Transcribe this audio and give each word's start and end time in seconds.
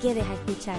quedes 0.00 0.24
a 0.24 0.34
escuchar. 0.34 0.78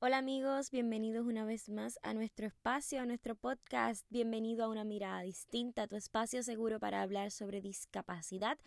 Hola 0.00 0.18
amigos, 0.18 0.70
bienvenidos 0.70 1.26
una 1.26 1.44
vez 1.46 1.70
más 1.70 1.98
a 2.02 2.12
nuestro 2.12 2.46
espacio, 2.46 3.00
a 3.00 3.06
nuestro 3.06 3.34
podcast. 3.34 4.04
Bienvenido 4.10 4.64
a 4.64 4.68
una 4.68 4.84
mirada 4.84 5.22
distinta, 5.22 5.86
tu 5.86 5.96
espacio 5.96 6.42
seguro 6.42 6.78
para 6.78 7.02
hablar 7.02 7.30
sobre 7.30 7.62
discapacidad 7.62 8.58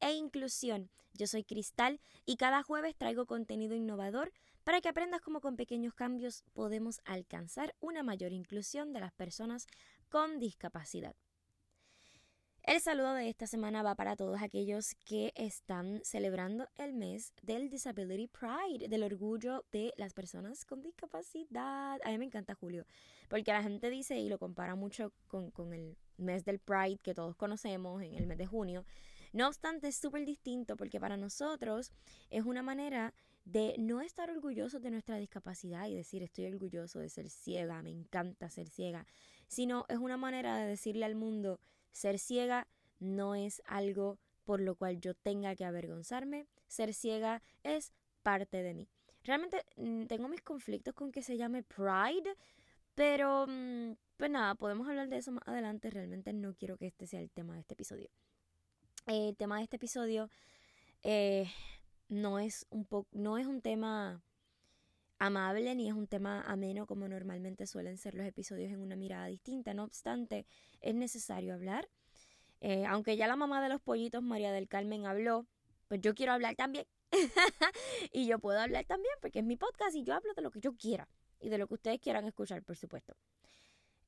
e 0.00 0.14
inclusión. 0.14 0.88
Yo 1.12 1.26
soy 1.26 1.44
Cristal 1.44 2.00
y 2.24 2.36
cada 2.36 2.62
jueves 2.62 2.96
traigo 2.96 3.26
contenido 3.26 3.74
innovador 3.74 4.32
para 4.64 4.80
que 4.80 4.88
aprendas 4.88 5.20
cómo 5.20 5.42
con 5.42 5.56
pequeños 5.56 5.94
cambios 5.94 6.42
podemos 6.54 7.00
alcanzar 7.04 7.74
una 7.80 8.02
mayor 8.02 8.32
inclusión 8.32 8.94
de 8.94 9.00
las 9.00 9.12
personas 9.12 9.66
con 10.08 10.38
discapacidad. 10.38 11.14
El 12.62 12.80
saludo 12.80 13.14
de 13.14 13.28
esta 13.28 13.46
semana 13.46 13.82
va 13.82 13.94
para 13.94 14.16
todos 14.16 14.42
aquellos 14.42 14.94
que 15.06 15.32
están 15.34 16.00
celebrando 16.04 16.68
el 16.76 16.92
mes 16.92 17.32
del 17.42 17.70
Disability 17.70 18.28
Pride, 18.28 18.88
del 18.88 19.02
orgullo 19.02 19.64
de 19.72 19.94
las 19.96 20.12
personas 20.12 20.66
con 20.66 20.82
discapacidad. 20.82 21.98
A 22.04 22.10
mí 22.10 22.18
me 22.18 22.26
encanta 22.26 22.54
Julio, 22.54 22.84
porque 23.28 23.52
la 23.52 23.62
gente 23.62 23.88
dice 23.88 24.18
y 24.18 24.28
lo 24.28 24.38
compara 24.38 24.74
mucho 24.74 25.12
con, 25.26 25.50
con 25.50 25.72
el 25.72 25.96
mes 26.18 26.44
del 26.44 26.58
Pride 26.58 26.98
que 27.02 27.14
todos 27.14 27.34
conocemos 27.34 28.02
en 28.02 28.14
el 28.14 28.26
mes 28.26 28.36
de 28.36 28.46
junio. 28.46 28.84
No 29.32 29.48
obstante, 29.48 29.88
es 29.88 29.96
súper 29.96 30.26
distinto 30.26 30.76
porque 30.76 31.00
para 31.00 31.16
nosotros 31.16 31.92
es 32.28 32.44
una 32.44 32.62
manera 32.62 33.14
de 33.44 33.74
no 33.78 34.02
estar 34.02 34.30
orgullosos 34.30 34.82
de 34.82 34.90
nuestra 34.90 35.16
discapacidad 35.16 35.86
y 35.88 35.94
decir 35.94 36.22
estoy 36.22 36.46
orgulloso 36.46 36.98
de 36.98 37.08
ser 37.08 37.30
ciega, 37.30 37.82
me 37.82 37.90
encanta 37.90 38.50
ser 38.50 38.68
ciega, 38.68 39.06
sino 39.48 39.86
es 39.88 39.98
una 39.98 40.18
manera 40.18 40.58
de 40.58 40.66
decirle 40.66 41.06
al 41.06 41.14
mundo, 41.14 41.58
ser 41.90 42.18
ciega 42.18 42.66
no 42.98 43.34
es 43.34 43.62
algo 43.66 44.18
por 44.44 44.60
lo 44.60 44.74
cual 44.74 45.00
yo 45.00 45.14
tenga 45.14 45.54
que 45.54 45.64
avergonzarme. 45.64 46.46
Ser 46.66 46.92
ciega 46.94 47.42
es 47.62 47.92
parte 48.22 48.62
de 48.62 48.74
mí. 48.74 48.88
Realmente 49.22 49.64
mm, 49.76 50.06
tengo 50.06 50.28
mis 50.28 50.42
conflictos 50.42 50.94
con 50.94 51.12
que 51.12 51.22
se 51.22 51.36
llame 51.36 51.62
Pride, 51.62 52.36
pero 52.94 53.46
mm, 53.46 53.92
pues 54.16 54.30
nada, 54.30 54.54
podemos 54.54 54.88
hablar 54.88 55.08
de 55.08 55.18
eso 55.18 55.32
más 55.32 55.46
adelante. 55.46 55.90
Realmente 55.90 56.32
no 56.32 56.54
quiero 56.54 56.76
que 56.76 56.86
este 56.86 57.06
sea 57.06 57.20
el 57.20 57.30
tema 57.30 57.54
de 57.54 57.60
este 57.60 57.74
episodio. 57.74 58.10
el 59.06 59.36
tema 59.36 59.58
de 59.58 59.64
este 59.64 59.76
episodio 59.76 60.30
eh, 61.02 61.50
no, 62.08 62.38
es 62.38 62.66
un 62.70 62.86
no 63.12 63.38
es 63.38 63.46
un 63.46 63.62
tema 63.62 64.22
amable 65.20 65.74
ni 65.74 65.86
es 65.86 65.94
un 65.94 66.08
tema 66.08 66.40
ameno 66.42 66.86
como 66.86 67.06
normalmente 67.06 67.66
suelen 67.66 67.98
ser 67.98 68.14
los 68.14 68.26
episodios 68.26 68.72
en 68.72 68.80
una 68.80 68.96
mirada 68.96 69.26
distinta. 69.26 69.74
No 69.74 69.84
obstante, 69.84 70.46
es 70.80 70.94
necesario 70.94 71.54
hablar. 71.54 71.88
Eh, 72.60 72.84
aunque 72.86 73.16
ya 73.16 73.28
la 73.28 73.36
mamá 73.36 73.62
de 73.62 73.68
los 73.68 73.80
pollitos, 73.80 74.22
María 74.22 74.50
del 74.50 74.66
Carmen, 74.66 75.06
habló, 75.06 75.46
pues 75.88 76.00
yo 76.00 76.14
quiero 76.14 76.32
hablar 76.32 76.56
también. 76.56 76.86
y 78.12 78.26
yo 78.26 78.38
puedo 78.38 78.58
hablar 78.58 78.86
también 78.86 79.14
porque 79.20 79.40
es 79.40 79.44
mi 79.44 79.56
podcast 79.56 79.94
y 79.94 80.04
yo 80.04 80.14
hablo 80.14 80.32
de 80.34 80.42
lo 80.42 80.50
que 80.50 80.60
yo 80.60 80.74
quiera 80.74 81.06
y 81.38 81.48
de 81.48 81.58
lo 81.58 81.68
que 81.68 81.74
ustedes 81.74 82.00
quieran 82.00 82.24
escuchar, 82.24 82.62
por 82.62 82.76
supuesto. 82.76 83.14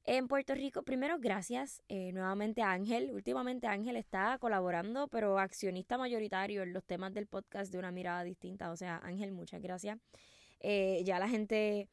En 0.04 0.28
Puerto 0.28 0.54
Rico, 0.54 0.82
primero, 0.82 1.18
gracias 1.20 1.82
eh, 1.88 2.10
nuevamente 2.12 2.62
a 2.62 2.72
Ángel. 2.72 3.12
Últimamente 3.12 3.66
Ángel 3.66 3.96
está 3.96 4.36
colaborando, 4.38 5.08
pero 5.08 5.38
accionista 5.38 5.96
mayoritario 5.98 6.62
en 6.62 6.72
los 6.72 6.84
temas 6.84 7.12
del 7.12 7.26
podcast 7.26 7.70
de 7.70 7.78
una 7.78 7.92
mirada 7.92 8.24
distinta. 8.24 8.70
O 8.72 8.76
sea, 8.76 8.98
Ángel, 9.04 9.30
muchas 9.30 9.60
gracias. 9.62 9.98
Eh, 10.62 11.02
ya 11.04 11.18
la 11.18 11.28
gente 11.28 11.88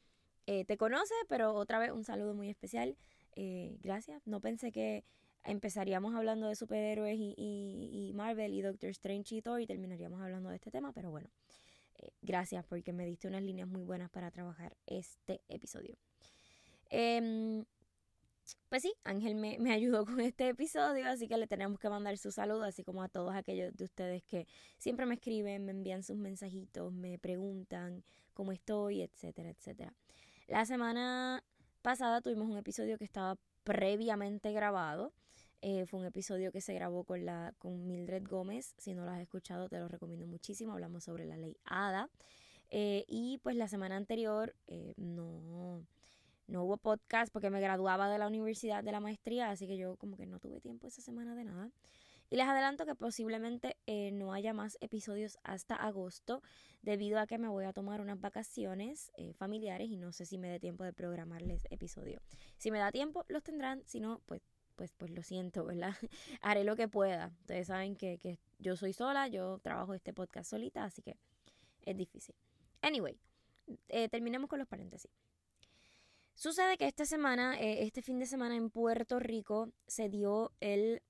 eh, 0.46 0.64
te 0.66 0.78
conoce, 0.78 1.14
pero 1.28 1.54
otra 1.54 1.80
vez 1.80 1.92
un 1.92 2.04
saludo 2.04 2.34
muy 2.34 2.50
especial. 2.50 2.96
Eh, 3.36 3.78
gracias. 3.82 4.26
No 4.26 4.40
pensé 4.40 4.72
que 4.72 5.04
empezaríamos 5.44 6.16
hablando 6.16 6.48
de 6.48 6.56
superhéroes 6.56 7.18
y, 7.20 8.12
Marvel 8.14 8.54
y 8.54 8.62
Doctor 8.62 8.92
Strange 8.92 9.36
y 9.36 9.42
Thor 9.42 9.60
y 9.60 9.68
terminaríamos 9.68 10.22
hablando 10.22 10.50
de 10.50 10.56
este 10.56 10.70
tema, 10.70 10.92
pero 10.94 11.10
bueno, 11.10 11.30
gracias 12.22 12.66
porque 12.66 12.92
me 12.94 13.06
diste 13.06 13.28
unas 13.28 13.42
líneas 13.42 13.68
muy 13.68 13.84
buenas 13.84 14.10
para 14.10 14.30
trabajar 14.32 14.76
este 14.86 15.42
episodio. 15.48 15.96
Em, 16.90 17.64
pues 18.68 18.82
sí, 18.82 18.94
Ángel 19.06 19.36
me, 19.36 19.58
me, 19.60 19.72
ayudó 19.72 20.06
con 20.06 20.20
este 20.20 20.50
episodio, 20.50 21.08
así 21.08 21.28
que 21.28 21.38
le 21.38 21.48
tenemos 21.48 21.80
que 21.80 21.90
mandar 21.90 22.18
su 22.18 22.32
saludo, 22.32 22.64
así 22.64 22.84
como 22.84 23.02
a 23.02 23.08
todos 23.08 23.34
aquellos 23.34 23.76
de 23.76 23.86
ustedes 23.86 24.24
que 24.24 24.46
siempre 24.78 25.06
me 25.06 25.16
escriben, 25.16 25.66
me 25.66 25.72
envían 25.72 26.04
sus 26.04 26.18
mensajitos, 26.18 26.92
me 26.92 27.18
preguntan 27.18 28.04
cómo 28.40 28.54
estoy, 28.54 29.02
etcétera, 29.02 29.50
etcétera. 29.50 29.94
La 30.48 30.66
semana 30.66 31.44
pasada 31.82 32.22
tuvimos 32.22 32.48
un 32.48 32.58
episodio 32.58 32.98
que 32.98 33.04
estaba 33.04 33.36
previamente 33.66 34.54
grabado. 34.54 35.12
Eh, 35.62 35.86
fue 35.86 36.00
un 36.00 36.06
episodio 36.06 36.54
que 36.54 36.62
se 36.62 36.74
grabó 36.74 37.04
con, 37.04 37.26
la, 37.26 37.54
con 37.58 37.86
Mildred 37.86 38.26
Gómez. 38.26 38.76
Si 38.78 38.94
no 38.94 39.04
lo 39.04 39.12
has 39.12 39.20
escuchado, 39.20 39.68
te 39.68 39.78
lo 39.78 39.90
recomiendo 39.90 40.26
muchísimo. 40.26 40.72
Hablamos 40.72 41.04
sobre 41.04 41.26
la 41.26 41.36
ley 41.36 41.58
ADA. 41.66 42.10
Eh, 42.70 43.04
y 43.10 43.40
pues 43.40 43.58
la 43.58 43.68
semana 43.68 43.98
anterior 43.98 44.56
eh, 44.68 44.94
no, 44.96 45.86
no 46.48 46.64
hubo 46.64 46.78
podcast 46.78 47.34
porque 47.34 47.50
me 47.50 47.60
graduaba 47.60 48.10
de 48.10 48.20
la 48.20 48.28
universidad 48.28 48.86
de 48.86 48.94
la 48.94 49.02
maestría, 49.02 49.50
así 49.50 49.68
que 49.68 49.76
yo 49.76 49.98
como 49.98 50.16
que 50.16 50.28
no 50.28 50.40
tuve 50.40 50.62
tiempo 50.62 50.88
esa 50.88 51.02
semana 51.02 51.36
de 51.36 51.44
nada. 51.44 51.72
Y 52.30 52.36
les 52.36 52.48
adelanto 52.48 52.86
que 52.86 52.94
posiblemente 52.94 53.78
eh, 53.88 54.12
no 54.12 54.34
haya 54.34 54.54
más 54.54 54.78
episodios 54.82 55.40
hasta 55.44 55.76
agosto 55.76 56.44
debido 56.84 57.20
a 57.20 57.26
que 57.26 57.40
me 57.40 57.48
voy 57.48 57.66
a 57.66 57.74
tomar 57.74 58.02
unas 58.02 58.22
vacaciones 58.22 59.12
eh, 59.18 59.34
familiares 59.34 59.90
y 59.90 59.98
no 59.98 60.12
sé 60.12 60.26
si 60.26 60.38
me 60.38 60.48
dé 60.48 60.60
tiempo 60.60 60.84
de 60.84 60.94
programarles 60.94 61.66
episodio. 61.72 62.22
Si 62.58 62.70
me 62.70 62.78
da 62.78 62.92
tiempo, 62.92 63.26
los 63.30 63.44
tendrán, 63.44 63.82
si 63.88 64.00
no, 64.00 64.22
pues, 64.28 64.42
pues, 64.76 64.94
pues 64.94 65.12
lo 65.12 65.24
siento, 65.24 65.66
¿verdad? 65.66 65.96
Haré 66.42 66.64
lo 66.64 66.76
que 66.76 66.88
pueda. 66.88 67.32
Ustedes 67.42 67.68
saben 67.68 67.96
que, 67.96 68.20
que 68.20 68.38
yo 68.60 68.76
soy 68.76 68.94
sola, 68.94 69.28
yo 69.28 69.58
trabajo 69.60 69.96
este 69.96 70.14
podcast 70.14 70.52
solita, 70.52 70.84
así 70.84 71.02
que 71.02 71.18
es 71.82 71.98
difícil. 71.98 72.36
Anyway, 72.84 73.18
eh, 73.88 74.08
terminemos 74.08 74.50
con 74.50 74.60
los 74.60 74.68
paréntesis. 74.68 75.12
Sucede 76.36 76.78
que 76.78 76.86
esta 76.86 77.06
semana, 77.06 77.60
este 77.60 78.02
fin 78.02 78.18
de 78.18 78.26
semana 78.26 78.56
en 78.56 78.70
Puerto 78.70 79.20
Rico, 79.20 79.74
se 79.88 80.08
dio 80.08 80.54
el, 80.62 81.02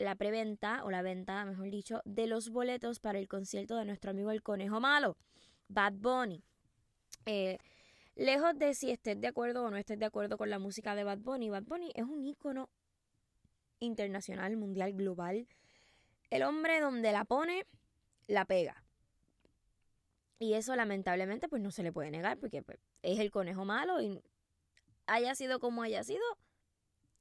la 0.00 0.14
preventa, 0.14 0.82
o 0.84 0.90
la 0.90 1.02
venta, 1.02 1.44
mejor 1.44 1.70
dicho, 1.70 2.00
de 2.04 2.26
los 2.26 2.48
boletos 2.48 3.00
para 3.00 3.18
el 3.18 3.28
concierto 3.28 3.76
de 3.76 3.84
nuestro 3.84 4.10
amigo 4.10 4.30
el 4.30 4.42
Conejo 4.42 4.80
Malo, 4.80 5.16
Bad 5.68 5.92
Bunny. 5.94 6.42
Eh, 7.26 7.58
lejos 8.16 8.58
de 8.58 8.74
si 8.74 8.90
estés 8.90 9.20
de 9.20 9.28
acuerdo 9.28 9.62
o 9.62 9.70
no 9.70 9.76
estés 9.76 9.98
de 9.98 10.06
acuerdo 10.06 10.38
con 10.38 10.48
la 10.48 10.58
música 10.58 10.94
de 10.94 11.04
Bad 11.04 11.18
Bunny, 11.18 11.50
Bad 11.50 11.64
Bunny 11.64 11.92
es 11.94 12.04
un 12.04 12.24
ícono 12.24 12.70
internacional, 13.78 14.56
mundial, 14.56 14.94
global. 14.94 15.46
El 16.30 16.44
hombre 16.44 16.80
donde 16.80 17.12
la 17.12 17.26
pone, 17.26 17.66
la 18.26 18.46
pega. 18.46 18.82
Y 20.38 20.54
eso 20.54 20.74
lamentablemente 20.76 21.48
pues 21.48 21.60
no 21.60 21.70
se 21.70 21.82
le 21.82 21.92
puede 21.92 22.10
negar 22.10 22.38
porque 22.38 22.62
pues, 22.62 22.78
es 23.02 23.18
el 23.18 23.30
conejo 23.30 23.66
malo 23.66 24.00
y 24.00 24.22
haya 25.06 25.34
sido 25.34 25.60
como 25.60 25.82
haya 25.82 26.02
sido, 26.04 26.24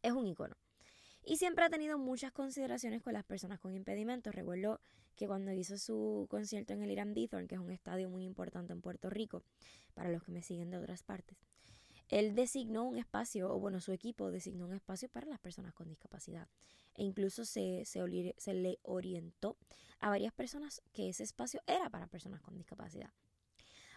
es 0.02 0.14
un 0.14 0.28
icono. 0.28 0.56
Y 1.30 1.38
siempre 1.38 1.64
ha 1.64 1.70
tenido 1.70 2.00
muchas 2.00 2.32
consideraciones 2.32 3.04
con 3.04 3.14
las 3.14 3.24
personas 3.24 3.60
con 3.60 3.76
impedimentos. 3.76 4.34
Recuerdo 4.34 4.82
que 5.16 5.28
cuando 5.28 5.52
hizo 5.52 5.78
su 5.78 6.26
concierto 6.28 6.74
en 6.74 6.82
el 6.82 6.90
Irán 6.90 7.14
que 7.14 7.54
es 7.54 7.60
un 7.60 7.70
estadio 7.70 8.10
muy 8.10 8.24
importante 8.24 8.74
en 8.74 8.82
Puerto 8.82 9.12
Rico, 9.12 9.44
para 9.94 10.10
los 10.10 10.24
que 10.24 10.32
me 10.32 10.42
siguen 10.42 10.72
de 10.72 10.78
otras 10.80 11.04
partes, 11.04 11.38
él 12.08 12.34
designó 12.34 12.84
un 12.84 12.98
espacio, 12.98 13.54
o 13.54 13.60
bueno, 13.60 13.80
su 13.80 13.92
equipo 13.92 14.32
designó 14.32 14.66
un 14.66 14.74
espacio 14.74 15.08
para 15.08 15.28
las 15.28 15.38
personas 15.38 15.76
con 15.76 15.88
discapacidad. 15.88 16.48
E 16.96 17.04
incluso 17.04 17.46
se, 17.46 17.84
se, 17.86 18.54
le 18.56 18.80
orientó 18.82 19.56
a 20.00 20.10
varias 20.10 20.34
personas 20.34 20.82
que 20.94 21.10
ese 21.10 21.22
espacio 21.22 21.62
era 21.68 21.92
para 21.92 22.08
personas 22.08 22.42
con 22.42 22.56
discapacidad. 22.56 23.14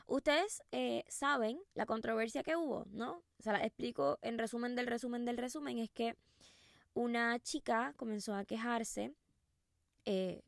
Ustedes 0.06 0.62
eh, 0.70 1.02
saben 1.08 1.62
la 1.72 1.86
controversia 1.86 2.42
que 2.42 2.56
hubo, 2.56 2.84
¿no? 2.90 3.22
Se 3.38 3.52
la 3.52 3.64
explico 3.64 4.18
en 4.20 4.36
resumen 4.36 4.76
del 4.76 4.86
resumen 4.86 5.24
del 5.24 5.38
resumen. 5.38 5.78
Es 5.78 5.90
que 5.90 6.14
una 6.94 7.38
chica 7.40 7.94
comenzó 7.96 8.34
a 8.34 8.44
quejarse 8.44 9.14
eh, 10.04 10.42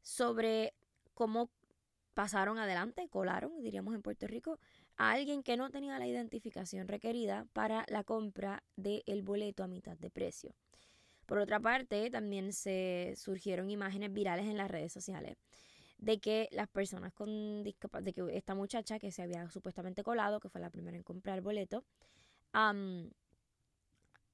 sobre 0.00 0.74
cómo 1.14 1.50
pasaron 2.14 2.58
adelante, 2.58 3.08
colaron, 3.08 3.62
diríamos 3.62 3.94
en 3.94 4.02
Puerto 4.02 4.26
Rico, 4.26 4.58
a 4.96 5.12
alguien 5.12 5.42
que 5.42 5.56
no 5.56 5.70
tenía 5.70 5.98
la 5.98 6.06
identificación 6.06 6.88
requerida 6.88 7.46
para 7.52 7.84
la 7.88 8.04
compra 8.04 8.62
del 8.76 9.22
boleto 9.22 9.62
a 9.62 9.68
mitad 9.68 9.98
de 9.98 10.10
precio. 10.10 10.54
Por 11.26 11.38
otra 11.38 11.60
parte, 11.60 12.08
también 12.10 12.52
se 12.52 13.14
surgieron 13.16 13.68
imágenes 13.68 14.12
virales 14.12 14.46
en 14.46 14.56
las 14.56 14.70
redes 14.70 14.92
sociales 14.92 15.36
de 15.98 16.18
que 16.20 16.48
las 16.52 16.68
personas 16.68 17.12
con 17.12 17.62
discapacidad, 17.62 18.04
de 18.04 18.12
que 18.12 18.36
esta 18.36 18.54
muchacha 18.54 18.98
que 18.98 19.10
se 19.10 19.22
había 19.22 19.48
supuestamente 19.50 20.02
colado, 20.02 20.40
que 20.40 20.48
fue 20.48 20.60
la 20.60 20.70
primera 20.70 20.96
en 20.96 21.02
comprar 21.02 21.40
boleto, 21.40 21.84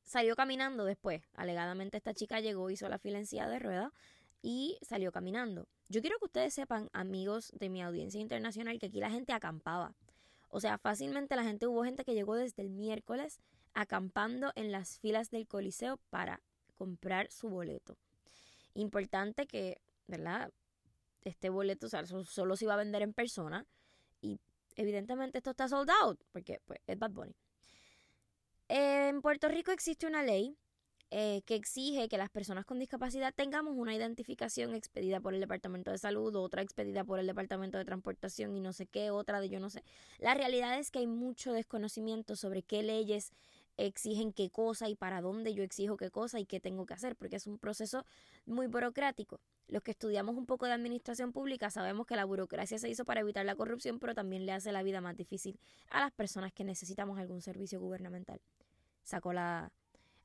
salió 0.04 0.36
caminando 0.36 0.84
después. 0.84 1.22
Alegadamente 1.34 1.96
esta 1.96 2.14
chica 2.14 2.40
llegó, 2.40 2.70
hizo 2.70 2.88
la 2.88 2.98
fila 2.98 3.18
en 3.18 3.26
silla 3.26 3.48
de 3.48 3.58
ruedas 3.58 3.92
y 4.42 4.78
salió 4.82 5.12
caminando. 5.12 5.68
Yo 5.88 6.00
quiero 6.00 6.18
que 6.18 6.26
ustedes 6.26 6.54
sepan, 6.54 6.88
amigos 6.92 7.52
de 7.58 7.68
mi 7.68 7.82
audiencia 7.82 8.20
internacional, 8.20 8.78
que 8.78 8.86
aquí 8.86 9.00
la 9.00 9.10
gente 9.10 9.32
acampaba. 9.32 9.94
O 10.48 10.60
sea, 10.60 10.78
fácilmente 10.78 11.36
la 11.36 11.44
gente, 11.44 11.66
hubo 11.66 11.84
gente 11.84 12.04
que 12.04 12.14
llegó 12.14 12.34
desde 12.34 12.62
el 12.62 12.70
miércoles 12.70 13.40
acampando 13.74 14.52
en 14.54 14.70
las 14.72 14.98
filas 14.98 15.30
del 15.30 15.46
Coliseo 15.46 15.98
para 16.10 16.42
comprar 16.76 17.30
su 17.30 17.48
boleto. 17.48 17.96
Importante 18.74 19.46
que, 19.46 19.80
¿verdad? 20.06 20.52
Este 21.22 21.48
boleto 21.48 21.88
solo 21.88 22.56
se 22.56 22.64
iba 22.64 22.74
a 22.74 22.78
vender 22.78 23.02
en 23.02 23.12
persona 23.12 23.64
y 24.20 24.40
evidentemente 24.76 25.38
esto 25.38 25.50
está 25.50 25.68
sold 25.68 25.90
out 26.02 26.20
porque 26.32 26.60
pues, 26.66 26.80
es 26.86 26.98
Bad 26.98 27.12
Bunny. 27.12 27.36
En 28.74 29.20
Puerto 29.20 29.48
Rico 29.48 29.70
existe 29.70 30.06
una 30.06 30.22
ley 30.22 30.56
eh, 31.10 31.42
que 31.44 31.56
exige 31.56 32.08
que 32.08 32.16
las 32.16 32.30
personas 32.30 32.64
con 32.64 32.78
discapacidad 32.78 33.34
tengamos 33.34 33.74
una 33.76 33.94
identificación 33.94 34.74
expedida 34.74 35.20
por 35.20 35.34
el 35.34 35.40
Departamento 35.40 35.90
de 35.90 35.98
Salud, 35.98 36.34
otra 36.36 36.62
expedida 36.62 37.04
por 37.04 37.18
el 37.18 37.26
Departamento 37.26 37.76
de 37.76 37.84
Transportación 37.84 38.56
y 38.56 38.60
no 38.60 38.72
sé 38.72 38.86
qué, 38.86 39.10
otra 39.10 39.42
de 39.42 39.50
yo 39.50 39.60
no 39.60 39.68
sé. 39.68 39.84
La 40.20 40.32
realidad 40.32 40.78
es 40.78 40.90
que 40.90 41.00
hay 41.00 41.06
mucho 41.06 41.52
desconocimiento 41.52 42.34
sobre 42.34 42.62
qué 42.62 42.82
leyes 42.82 43.32
exigen 43.76 44.32
qué 44.32 44.50
cosa 44.50 44.88
y 44.88 44.94
para 44.94 45.20
dónde 45.20 45.54
yo 45.54 45.62
exijo 45.62 45.96
qué 45.96 46.10
cosa 46.10 46.38
y 46.38 46.46
qué 46.46 46.60
tengo 46.60 46.86
que 46.86 46.94
hacer, 46.94 47.16
porque 47.16 47.36
es 47.36 47.46
un 47.46 47.58
proceso 47.58 48.04
muy 48.46 48.66
burocrático. 48.66 49.40
Los 49.68 49.82
que 49.82 49.92
estudiamos 49.92 50.36
un 50.36 50.46
poco 50.46 50.66
de 50.66 50.72
administración 50.72 51.32
pública 51.32 51.70
sabemos 51.70 52.06
que 52.06 52.16
la 52.16 52.24
burocracia 52.24 52.78
se 52.78 52.88
hizo 52.88 53.04
para 53.04 53.20
evitar 53.20 53.44
la 53.46 53.56
corrupción, 53.56 53.98
pero 53.98 54.14
también 54.14 54.46
le 54.46 54.52
hace 54.52 54.72
la 54.72 54.82
vida 54.82 55.00
más 55.00 55.16
difícil 55.16 55.58
a 55.90 56.00
las 56.00 56.12
personas 56.12 56.52
que 56.52 56.64
necesitamos 56.64 57.18
algún 57.18 57.40
servicio 57.40 57.80
gubernamental. 57.80 58.40
Sacó 59.02 59.32
la 59.32 59.72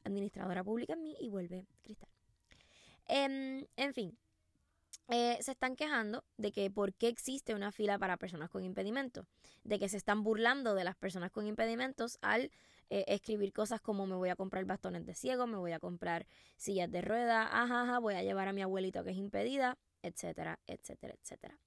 administradora 0.04 0.64
pública 0.64 0.94
en 0.94 1.04
mí 1.04 1.16
y 1.20 1.30
vuelve 1.30 1.66
Cristal. 1.84 2.10
Em, 3.08 3.66
en 3.78 3.94
fin, 3.94 4.18
eh, 5.10 5.38
se 5.42 5.52
están 5.52 5.78
quejando 5.78 6.26
de 6.36 6.52
que 6.52 6.70
por 6.70 6.94
qué 6.94 7.08
existe 7.08 7.56
una 7.56 7.72
fila 7.72 7.98
para 7.98 8.18
personas 8.18 8.50
con 8.50 8.66
impedimentos, 8.66 9.26
de 9.64 9.80
que 9.80 9.88
se 9.88 9.96
están 9.96 10.24
burlando 10.24 10.76
de 10.76 10.84
las 10.84 10.98
personas 10.98 11.32
con 11.32 11.48
impedimentos 11.48 12.18
al 12.22 12.52
eh, 12.90 13.06
escribir 13.08 13.54
cosas 13.54 13.82
como 13.82 14.06
me 14.06 14.16
voy 14.16 14.30
a 14.30 14.36
comprar 14.36 14.64
bastones 14.66 15.06
de 15.06 15.14
ciego, 15.14 15.48
me 15.48 15.58
voy 15.58 15.74
a 15.74 15.80
comprar 15.80 16.26
sillas 16.56 16.90
de 16.90 17.02
rueda, 17.02 17.50
ajá, 17.52 18.00
voy 18.00 18.16
a 18.16 18.24
llevar 18.24 18.48
a 18.48 18.54
mi 18.54 18.62
abuelito 18.62 19.04
que 19.04 19.12
es 19.12 19.18
impedida, 19.18 19.78
etcétera, 20.02 20.60
etcétera, 20.68 21.14
etcétera. 21.22 21.60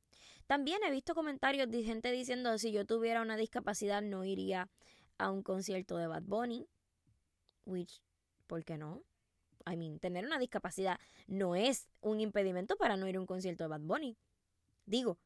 También 0.46 0.82
he 0.82 0.90
visto 0.90 1.14
comentarios 1.14 1.70
de 1.70 1.82
gente 1.82 2.10
diciendo 2.10 2.56
si 2.58 2.72
yo 2.72 2.84
tuviera 2.84 3.22
una 3.22 3.36
discapacidad 3.36 4.02
no 4.02 4.24
iría 4.24 4.68
a 5.18 5.30
un 5.30 5.42
concierto 5.42 5.96
de 5.96 6.06
Bad 6.06 6.22
Bunny, 6.22 6.66
which 7.66 8.02
¿por 8.46 8.64
qué 8.64 8.78
no? 8.78 9.04
I 9.70 9.76
mean, 9.76 9.98
tener 9.98 10.24
una 10.24 10.38
discapacidad 10.38 10.98
no 11.26 11.54
es 11.54 11.88
un 12.00 12.20
impedimento 12.20 12.76
para 12.76 12.96
no 12.96 13.06
ir 13.06 13.16
a 13.16 13.20
un 13.20 13.26
concierto 13.26 13.64
de 13.64 13.68
Bad 13.68 13.82
Bunny. 13.82 14.16
Digo, 14.86 15.18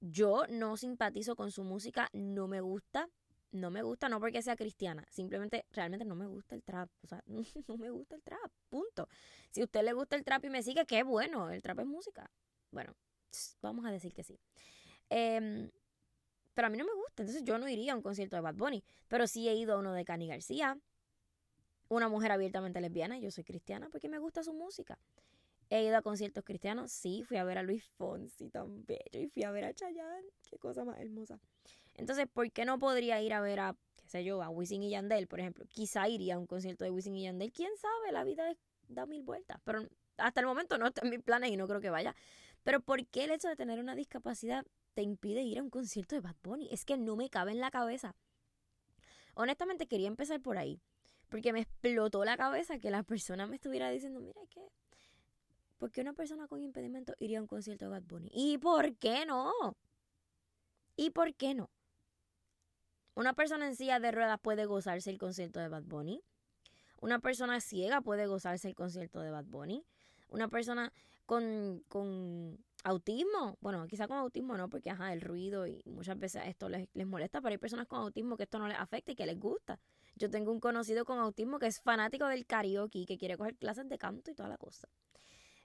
yo 0.00 0.46
no 0.48 0.76
simpatizo 0.76 1.36
con 1.36 1.52
su 1.52 1.64
música, 1.64 2.10
no 2.12 2.48
me 2.48 2.60
gusta, 2.60 3.08
no 3.52 3.70
me 3.70 3.82
gusta 3.82 4.08
no 4.08 4.20
porque 4.20 4.42
sea 4.42 4.56
cristiana, 4.56 5.06
simplemente 5.10 5.66
realmente 5.70 6.04
no 6.04 6.14
me 6.14 6.26
gusta 6.26 6.54
el 6.54 6.62
trap, 6.62 6.90
o 7.02 7.06
sea, 7.06 7.22
no 7.68 7.76
me 7.76 7.90
gusta 7.90 8.16
el 8.16 8.22
trap, 8.22 8.50
punto. 8.68 9.08
Si 9.50 9.60
a 9.60 9.64
usted 9.64 9.82
le 9.82 9.92
gusta 9.92 10.16
el 10.16 10.24
trap 10.24 10.44
y 10.44 10.50
me 10.50 10.62
sigue, 10.62 10.84
qué 10.86 11.02
bueno, 11.02 11.50
el 11.50 11.62
trap 11.62 11.80
es 11.80 11.86
música. 11.86 12.30
Bueno, 12.70 12.94
vamos 13.62 13.84
a 13.86 13.90
decir 13.90 14.12
que 14.12 14.22
sí. 14.22 14.38
Em, 15.08 15.70
pero 16.54 16.66
a 16.66 16.70
mí 16.70 16.78
no 16.78 16.84
me 16.84 16.94
gusta, 16.94 17.22
entonces 17.22 17.44
yo 17.44 17.58
no 17.58 17.68
iría 17.68 17.92
a 17.92 17.96
un 17.96 18.02
concierto 18.02 18.36
de 18.36 18.42
Bad 18.42 18.54
Bunny, 18.54 18.82
pero 19.08 19.26
sí 19.26 19.48
he 19.48 19.54
ido 19.54 19.74
a 19.74 19.78
uno 19.78 19.92
de 19.92 20.04
Cani 20.04 20.26
García, 20.26 20.78
una 21.88 22.08
mujer 22.08 22.32
abiertamente 22.32 22.80
lesbiana, 22.80 23.18
yo 23.18 23.30
soy 23.30 23.44
cristiana 23.44 23.88
porque 23.90 24.08
me 24.08 24.18
gusta 24.18 24.42
su 24.42 24.52
música. 24.52 24.98
He 25.68 25.84
ido 25.84 25.96
a 25.96 26.02
conciertos 26.02 26.44
cristianos, 26.44 26.92
sí, 26.92 27.24
fui 27.24 27.36
a 27.38 27.44
ver 27.44 27.58
a 27.58 27.62
Luis 27.62 27.84
Fonsi 27.96 28.50
tan 28.50 28.84
bello 28.84 29.20
y 29.20 29.28
fui 29.28 29.42
a 29.42 29.50
ver 29.50 29.64
a 29.64 29.74
Chayanne, 29.74 30.28
qué 30.48 30.58
cosa 30.58 30.84
más 30.84 30.98
hermosa. 31.00 31.40
Entonces, 31.96 32.26
¿por 32.32 32.50
qué 32.52 32.64
no 32.64 32.78
podría 32.78 33.20
ir 33.22 33.32
a 33.32 33.40
ver 33.40 33.60
a, 33.60 33.76
qué 33.96 34.08
sé 34.08 34.24
yo, 34.24 34.42
a 34.42 34.48
Wisin 34.48 34.82
y 34.82 34.90
Yandel, 34.90 35.26
por 35.26 35.40
ejemplo? 35.40 35.64
Quizá 35.68 36.08
iría 36.08 36.36
a 36.36 36.38
un 36.38 36.46
concierto 36.46 36.84
de 36.84 36.90
Wisin 36.90 37.16
y 37.16 37.24
Yandel, 37.24 37.52
quién 37.52 37.70
sabe, 37.76 38.12
la 38.12 38.24
vida 38.24 38.54
da 38.88 39.06
mil 39.06 39.22
vueltas, 39.22 39.58
pero 39.64 39.86
hasta 40.16 40.40
el 40.40 40.46
momento 40.46 40.78
no 40.78 40.86
está 40.86 41.02
en 41.02 41.10
mis 41.10 41.22
planes 41.22 41.50
y 41.50 41.56
no 41.56 41.66
creo 41.66 41.80
que 41.80 41.90
vaya. 41.90 42.14
Pero 42.62 42.80
¿por 42.80 43.06
qué 43.06 43.24
el 43.24 43.30
hecho 43.30 43.48
de 43.48 43.56
tener 43.56 43.78
una 43.78 43.94
discapacidad 43.94 44.64
te 44.94 45.02
impide 45.02 45.42
ir 45.42 45.58
a 45.58 45.62
un 45.62 45.70
concierto 45.70 46.14
de 46.14 46.20
Bad 46.20 46.36
Bunny? 46.42 46.68
Es 46.70 46.84
que 46.84 46.96
no 46.96 47.16
me 47.16 47.30
cabe 47.30 47.52
en 47.52 47.60
la 47.60 47.70
cabeza. 47.70 48.14
Honestamente 49.34 49.86
quería 49.86 50.08
empezar 50.08 50.40
por 50.40 50.56
ahí 50.58 50.80
porque 51.28 51.52
me 51.52 51.60
explotó 51.60 52.24
la 52.24 52.36
cabeza 52.36 52.78
que 52.78 52.90
la 52.90 53.02
persona 53.02 53.46
me 53.46 53.56
estuviera 53.56 53.90
diciendo, 53.90 54.20
mira, 54.20 54.40
¿qué? 54.48 54.60
¿Por 55.78 55.90
qué 55.90 56.00
una 56.00 56.14
persona 56.14 56.48
con 56.48 56.62
impedimento 56.62 57.14
iría 57.18 57.38
a 57.38 57.42
un 57.42 57.48
concierto 57.48 57.84
de 57.84 57.90
Bad 57.90 58.04
Bunny? 58.04 58.30
¿Y 58.32 58.58
por 58.58 58.96
qué 58.96 59.26
no? 59.26 59.52
¿Y 60.96 61.10
por 61.10 61.34
qué 61.34 61.54
no? 61.54 61.70
Una 63.16 63.32
persona 63.32 63.66
en 63.66 63.74
silla 63.74 63.98
de 63.98 64.12
ruedas 64.12 64.38
puede 64.38 64.66
gozarse 64.66 65.08
el 65.08 65.16
concierto 65.16 65.58
de 65.58 65.68
Bad 65.68 65.84
Bunny. 65.84 66.22
Una 67.00 67.18
persona 67.18 67.60
ciega 67.62 68.02
puede 68.02 68.26
gozarse 68.26 68.68
el 68.68 68.74
concierto 68.74 69.20
de 69.20 69.30
Bad 69.30 69.46
Bunny. 69.46 69.82
Una 70.28 70.48
persona 70.48 70.92
con, 71.24 71.82
con 71.88 72.58
autismo, 72.84 73.56
bueno, 73.62 73.86
quizá 73.86 74.06
con 74.06 74.18
autismo 74.18 74.58
no, 74.58 74.68
porque 74.68 74.90
ajá, 74.90 75.14
el 75.14 75.22
ruido 75.22 75.66
y 75.66 75.82
muchas 75.86 76.18
veces 76.18 76.42
esto 76.44 76.68
les, 76.68 76.90
les 76.92 77.06
molesta, 77.06 77.40
pero 77.40 77.52
hay 77.52 77.58
personas 77.58 77.86
con 77.86 78.00
autismo 78.00 78.36
que 78.36 78.42
esto 78.42 78.58
no 78.58 78.68
les 78.68 78.76
afecta 78.76 79.12
y 79.12 79.16
que 79.16 79.24
les 79.24 79.40
gusta. 79.40 79.80
Yo 80.16 80.28
tengo 80.28 80.52
un 80.52 80.60
conocido 80.60 81.06
con 81.06 81.18
autismo 81.18 81.58
que 81.58 81.68
es 81.68 81.80
fanático 81.80 82.26
del 82.26 82.44
karaoke 82.44 82.98
y 82.98 83.06
que 83.06 83.16
quiere 83.16 83.38
coger 83.38 83.56
clases 83.56 83.88
de 83.88 83.96
canto 83.96 84.30
y 84.30 84.34
toda 84.34 84.50
la 84.50 84.58
cosa. 84.58 84.88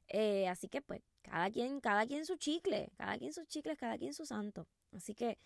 Eh, 0.07 0.47
así 0.47 0.69
que 0.69 0.81
pues, 0.81 1.01
cada 1.21 1.51
quien, 1.51 1.81
cada 1.81 2.05
quien 2.05 2.25
su 2.25 2.37
chicle, 2.37 2.91
cada 2.95 3.17
quien 3.17 3.33
sus 3.33 3.45
chicles, 3.47 3.77
cada 3.77 3.97
quien 3.97 4.13
su 4.13 4.25
santo. 4.25 4.67
Así 4.93 5.15
que 5.15 5.37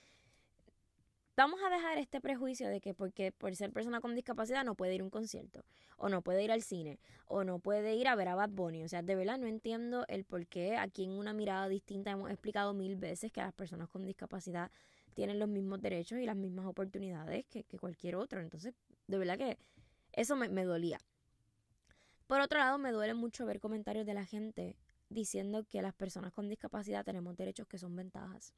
vamos 1.38 1.60
a 1.64 1.70
dejar 1.70 1.98
este 1.98 2.22
prejuicio 2.22 2.70
de 2.70 2.82
que 2.82 2.94
porque 2.94 3.32
por 3.32 3.56
ser 3.56 3.72
persona 3.72 4.00
con 4.02 4.16
discapacidad 4.16 4.64
no 4.64 4.76
puede 4.76 4.96
ir 4.96 5.02
a 5.02 5.04
un 5.04 5.10
concierto, 5.10 5.64
o 5.98 6.10
no 6.10 6.22
puede 6.22 6.44
ir 6.44 6.52
al 6.52 6.62
cine, 6.62 7.00
o 7.28 7.44
no 7.44 7.60
puede 7.60 7.96
ir 7.96 8.08
a 8.08 8.16
ver 8.16 8.30
a 8.30 8.36
Bad 8.36 8.50
Bunny. 8.50 8.84
O 8.84 8.88
sea, 8.88 9.02
de 9.02 9.16
verdad 9.16 9.38
no 9.38 9.48
entiendo 9.48 10.06
el 10.08 10.26
por 10.26 10.48
qué 10.48 10.78
aquí 10.78 11.04
en 11.04 11.12
una 11.12 11.34
mirada 11.34 11.68
distinta 11.68 12.12
hemos 12.12 12.30
explicado 12.32 12.74
mil 12.74 12.96
veces 12.96 13.32
que 13.32 13.42
las 13.42 13.54
personas 13.54 13.90
con 13.90 14.06
discapacidad 14.06 14.72
tienen 15.14 15.40
los 15.40 15.48
mismos 15.48 15.82
derechos 15.82 16.20
y 16.20 16.26
las 16.26 16.36
mismas 16.36 16.66
oportunidades 16.66 17.46
que, 17.46 17.64
cualquier 17.80 18.16
otro. 18.16 18.42
Entonces, 18.42 18.74
de 19.08 19.18
verdad 19.18 19.38
que 19.38 19.58
eso 20.14 20.36
me, 20.36 20.64
dolía. 20.64 21.00
Por 22.28 22.42
otro 22.42 22.60
lado, 22.60 22.78
me 22.78 22.92
duele 22.92 23.14
mucho 23.14 23.46
ver 23.46 23.60
comentarios 23.60 24.06
de 24.06 24.14
la 24.14 24.26
gente 24.26 24.76
diciendo 25.10 25.64
que 25.64 25.82
las 25.82 25.94
personas 25.94 26.34
con 26.34 26.50
discapacidad 26.50 27.06
tenemos 27.06 27.38
derechos 27.38 27.68
que 27.68 27.78
son 27.78 27.96
ventajas. 27.96 28.54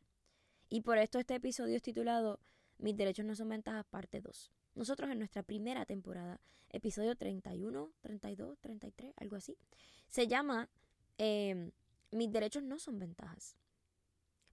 Y 0.70 0.82
por 0.82 0.98
esto 0.98 1.20
este 1.20 1.36
episodio 1.36 1.76
es 1.76 1.82
titulado 1.82 2.40
Mis 2.78 2.96
derechos 2.96 3.26
no 3.26 3.36
son 3.36 3.50
ventajas, 3.50 3.86
parte 3.86 4.22
2. 4.22 4.52
Nosotros 4.76 5.10
en 5.10 5.18
nuestra 5.18 5.44
primera 5.44 5.86
temporada, 5.86 6.40
episodio 6.70 7.16
31, 7.16 7.92
32, 8.02 8.60
33, 8.60 9.14
algo 9.18 9.36
así, 9.36 9.58
se 10.08 10.28
llama 10.28 10.70
em, 11.18 11.72
Mis 12.12 12.32
derechos 12.32 12.64
no 12.64 12.80
son 12.80 13.00
ventajas. 13.00 13.58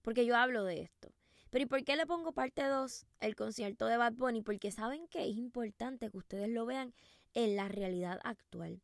Porque 0.03 0.27
yo 0.27 0.37
hablo 0.37 0.65
de 0.65 0.81
esto. 0.81 1.13
Pero 1.51 1.65
¿y 1.65 1.67
por 1.67 1.85
qué 1.85 1.97
le 1.97 2.07
pongo 2.07 2.33
parte 2.33 2.65
2 2.65 3.07
el 3.21 3.37
concierto 3.37 3.87
de 3.87 3.97
Bad 3.97 4.15
Bunny? 4.15 4.43
Porque 4.43 4.71
saben 4.71 5.07
que 5.09 5.29
es 5.29 5.37
importante 5.37 6.11
que 6.11 6.17
ustedes 6.17 6.49
lo 6.49 6.67
vean 6.67 6.95
en 7.35 7.55
la 7.57 7.69
realidad 7.69 8.21
actual. 8.25 8.83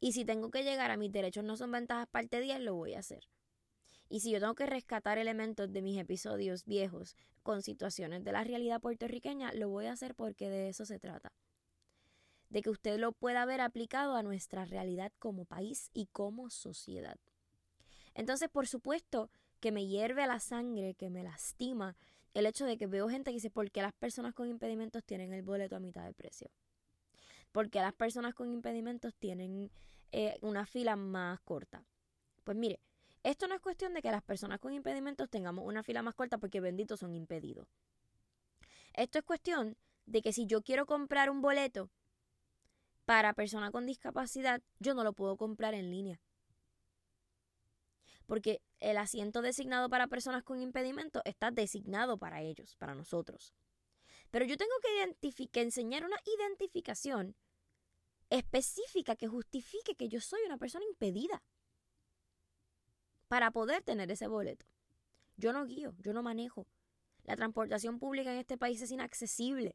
Y 0.00 0.12
si 0.12 0.24
tengo 0.24 0.50
que 0.50 0.62
llegar 0.62 0.90
a 0.90 0.96
mis 0.96 1.10
derechos 1.10 1.44
no 1.44 1.56
son 1.56 1.72
ventajas 1.72 2.06
parte 2.08 2.40
10, 2.40 2.60
lo 2.60 2.74
voy 2.74 2.94
a 2.94 2.98
hacer. 3.00 3.26
Y 4.08 4.20
si 4.20 4.30
yo 4.30 4.40
tengo 4.40 4.54
que 4.54 4.66
rescatar 4.66 5.18
elementos 5.18 5.72
de 5.72 5.82
mis 5.82 5.98
episodios 5.98 6.64
viejos 6.64 7.16
con 7.42 7.62
situaciones 7.62 8.24
de 8.24 8.32
la 8.32 8.44
realidad 8.44 8.80
puertorriqueña, 8.80 9.52
lo 9.52 9.68
voy 9.68 9.86
a 9.86 9.92
hacer 9.92 10.14
porque 10.14 10.50
de 10.50 10.68
eso 10.68 10.84
se 10.84 10.98
trata. 10.98 11.32
De 12.50 12.62
que 12.62 12.70
usted 12.70 12.98
lo 12.98 13.12
pueda 13.12 13.44
ver 13.46 13.60
aplicado 13.60 14.14
a 14.16 14.22
nuestra 14.22 14.64
realidad 14.64 15.12
como 15.18 15.44
país 15.44 15.90
y 15.94 16.06
como 16.06 16.50
sociedad. 16.50 17.18
Entonces, 18.14 18.48
por 18.48 18.68
supuesto, 18.68 19.30
que 19.60 19.72
me 19.72 19.86
hierve 19.86 20.26
la 20.26 20.40
sangre, 20.40 20.94
que 20.94 21.10
me 21.10 21.22
lastima 21.22 21.96
el 22.34 22.46
hecho 22.46 22.66
de 22.66 22.76
que 22.76 22.86
veo 22.86 23.08
gente 23.08 23.30
que 23.30 23.36
dice, 23.36 23.50
¿por 23.50 23.70
qué 23.70 23.80
las 23.80 23.92
personas 23.92 24.34
con 24.34 24.48
impedimentos 24.48 25.04
tienen 25.04 25.32
el 25.32 25.42
boleto 25.42 25.76
a 25.76 25.80
mitad 25.80 26.04
de 26.04 26.12
precio? 26.12 26.50
¿Por 27.52 27.70
qué 27.70 27.80
las 27.80 27.94
personas 27.94 28.34
con 28.34 28.52
impedimentos 28.52 29.14
tienen 29.14 29.70
eh, 30.10 30.36
una 30.42 30.66
fila 30.66 30.96
más 30.96 31.40
corta? 31.40 31.84
Pues 32.42 32.56
mire, 32.56 32.80
esto 33.24 33.48
no 33.48 33.54
es 33.54 33.60
cuestión 33.62 33.94
de 33.94 34.02
que 34.02 34.10
las 34.10 34.22
personas 34.22 34.60
con 34.60 34.74
impedimentos 34.74 35.30
tengamos 35.30 35.64
una 35.66 35.82
fila 35.82 36.02
más 36.02 36.14
corta 36.14 36.36
porque 36.36 36.60
benditos 36.60 37.00
son 37.00 37.14
impedidos. 37.14 37.66
Esto 38.92 39.18
es 39.18 39.24
cuestión 39.24 39.78
de 40.04 40.20
que 40.20 40.34
si 40.34 40.46
yo 40.46 40.62
quiero 40.62 40.84
comprar 40.84 41.30
un 41.30 41.40
boleto 41.40 41.90
para 43.06 43.32
persona 43.32 43.70
con 43.70 43.86
discapacidad, 43.86 44.62
yo 44.78 44.92
no 44.92 45.04
lo 45.04 45.14
puedo 45.14 45.38
comprar 45.38 45.72
en 45.72 45.90
línea. 45.90 46.20
Porque 48.26 48.60
el 48.80 48.98
asiento 48.98 49.40
designado 49.40 49.88
para 49.88 50.06
personas 50.06 50.42
con 50.42 50.60
impedimento 50.60 51.22
está 51.24 51.50
designado 51.50 52.18
para 52.18 52.42
ellos, 52.42 52.76
para 52.76 52.94
nosotros. 52.94 53.54
Pero 54.30 54.44
yo 54.44 54.58
tengo 54.58 54.72
que, 54.82 55.48
que 55.48 55.60
enseñar 55.62 56.04
una 56.04 56.18
identificación 56.38 57.34
específica 58.28 59.16
que 59.16 59.28
justifique 59.28 59.94
que 59.94 60.08
yo 60.08 60.20
soy 60.20 60.40
una 60.44 60.58
persona 60.58 60.84
impedida 60.84 61.42
para 63.34 63.50
poder 63.50 63.82
tener 63.82 64.08
ese 64.12 64.28
boleto. 64.28 64.64
Yo 65.36 65.52
no 65.52 65.66
guío, 65.66 65.92
yo 65.98 66.12
no 66.12 66.22
manejo. 66.22 66.68
La 67.24 67.34
transportación 67.34 67.98
pública 67.98 68.32
en 68.32 68.38
este 68.38 68.56
país 68.56 68.80
es 68.80 68.92
inaccesible. 68.92 69.74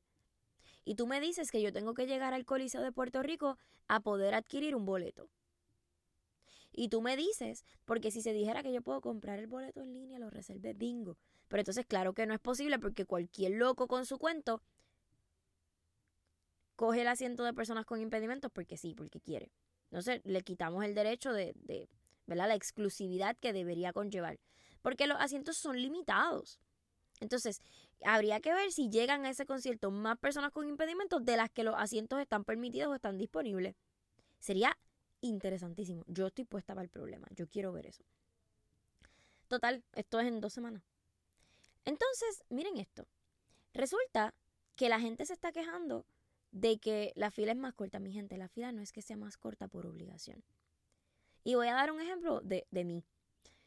Y 0.86 0.96
tú 0.96 1.08
me 1.08 1.20
dices 1.20 1.51
que 1.51 1.62
yo 1.62 1.74
tengo 1.74 1.94
que 1.94 2.08
llegar 2.08 2.34
al 2.34 2.46
Coliseo 2.46 2.82
de 2.82 2.94
Puerto 2.94 3.22
Rico 3.22 3.58
a 3.89 4.00
poder 4.00 4.34
adquirir 4.34 4.78
un 4.78 4.86
boleto. 4.86 5.30
Y 6.72 6.88
tú 6.88 7.01
me 7.01 7.18
dices, 7.18 7.66
porque 7.84 8.12
si 8.12 8.22
se 8.22 8.32
dijera 8.32 8.63
que 8.63 8.72
yo 8.72 8.82
puedo 8.82 9.01
comprar 9.01 9.39
el 9.39 9.48
boleto 9.48 9.82
en 9.82 9.94
línea, 9.94 10.20
lo 10.20 10.30
reservé 10.30 10.74
bingo. 10.74 11.18
Pero 11.50 11.60
entonces, 11.60 11.86
claro 11.86 12.13
que 12.13 12.25
no 12.25 12.34
es 12.34 12.39
posible 12.39 12.80
porque 12.80 13.04
cualquier 13.04 13.56
loco 13.56 13.89
con 13.89 14.06
su 14.06 14.20
cuento 14.20 14.63
coge 16.78 17.01
el 17.01 17.10
asiento 17.10 17.44
de 17.44 17.54
personas 17.54 17.86
con 17.86 18.00
impedimentos 18.00 18.50
porque 18.54 18.78
sí, 18.78 18.96
porque 18.96 19.20
quiere. 19.20 19.51
Entonces, 19.92 20.22
le 20.24 20.44
quitamos 20.44 20.86
el 20.86 20.96
derecho 20.96 21.34
de, 21.34 21.51
de 21.58 21.89
¿verdad? 22.30 22.48
La 22.48 22.56
exclusividad 22.56 23.36
que 23.38 23.52
debería 23.52 23.92
conllevar. 23.92 24.40
Porque 24.82 25.08
los 25.08 25.18
asientos 25.20 25.58
son 25.58 25.82
limitados. 25.82 26.62
Entonces, 27.20 27.62
habría 28.06 28.40
que 28.40 28.54
ver 28.54 28.72
si 28.72 28.90
llegan 28.90 29.26
a 29.26 29.30
ese 29.30 29.46
concierto 29.46 29.92
más 29.92 30.18
personas 30.18 30.52
con 30.52 30.70
impedimentos 30.70 31.26
de 31.26 31.36
las 31.36 31.50
que 31.50 31.66
los 31.66 31.76
asientos 31.78 32.20
están 32.22 32.46
permitidos 32.46 32.90
o 32.90 32.96
están 32.96 33.18
disponibles. 33.18 33.76
Sería 34.40 34.78
interesantísimo. 35.20 36.06
Yo 36.08 36.28
estoy 36.28 36.46
puesta 36.46 36.74
para 36.74 36.84
el 36.84 36.90
problema. 36.90 37.28
Yo 37.36 37.48
quiero 37.48 37.74
ver 37.74 37.88
eso. 37.88 38.06
Total, 39.50 39.84
esto 39.94 40.20
es 40.20 40.28
en 40.28 40.40
dos 40.40 40.54
semanas. 40.54 40.84
Entonces, 41.84 42.44
miren 42.50 42.78
esto. 42.78 43.08
Resulta 43.74 44.34
que 44.76 44.88
la 44.88 45.00
gente 45.00 45.26
se 45.26 45.34
está 45.34 45.52
quejando 45.52 46.06
de 46.52 46.78
que 46.78 47.12
la 47.16 47.32
fila 47.32 47.52
es 47.52 47.58
más 47.58 47.74
corta. 47.74 48.00
Mi 48.00 48.14
gente, 48.14 48.38
la 48.38 48.48
fila 48.48 48.72
no 48.72 48.82
es 48.82 48.94
que 48.94 49.02
sea 49.02 49.18
más 49.18 49.38
corta 49.38 49.68
por 49.68 49.86
obligación. 49.86 50.44
Y 51.50 51.56
voy 51.56 51.68
a 51.68 51.74
dar 51.74 51.91
un 51.91 52.00
ejemplo 52.00 52.41
de, 52.41 52.68
de 52.70 52.86
mí. 52.86 53.03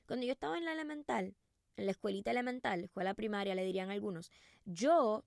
Cuando 0.06 0.24
yo 0.24 0.30
estaba 0.30 0.56
en 0.56 0.64
la 0.64 0.72
elemental, 0.72 1.34
en 1.74 1.86
la 1.86 1.90
escuelita 1.90 2.30
elemental, 2.30 2.84
escuela 2.84 3.12
primaria, 3.12 3.56
le 3.56 3.64
dirían 3.64 3.90
algunos, 3.90 4.30
yo, 4.64 5.24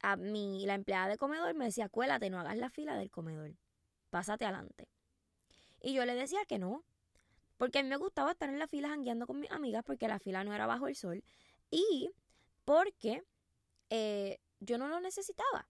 a 0.00 0.16
mí, 0.16 0.66
la 0.66 0.74
empleada 0.74 1.06
de 1.06 1.18
comedor 1.18 1.54
me 1.54 1.66
decía, 1.66 1.88
cuélate, 1.88 2.30
no 2.30 2.40
hagas 2.40 2.56
la 2.56 2.68
fila 2.68 2.96
del 2.96 3.12
comedor, 3.12 3.54
pásate 4.10 4.44
adelante. 4.44 4.88
Y 5.80 5.94
yo 5.94 6.04
le 6.04 6.16
decía 6.16 6.44
que 6.48 6.58
no, 6.58 6.84
porque 7.58 7.78
a 7.78 7.84
mí 7.84 7.88
me 7.88 7.96
gustaba 7.96 8.32
estar 8.32 8.48
en 8.48 8.58
la 8.58 8.66
fila 8.66 8.88
jangueando 8.88 9.28
con 9.28 9.38
mis 9.38 9.52
amigas 9.52 9.84
porque 9.86 10.08
la 10.08 10.18
fila 10.18 10.42
no 10.42 10.52
era 10.52 10.66
bajo 10.66 10.88
el 10.88 10.96
sol 10.96 11.22
y 11.70 12.10
porque 12.64 13.22
eh, 13.90 14.40
yo 14.58 14.78
no 14.78 14.88
lo 14.88 14.98
necesitaba. 14.98 15.68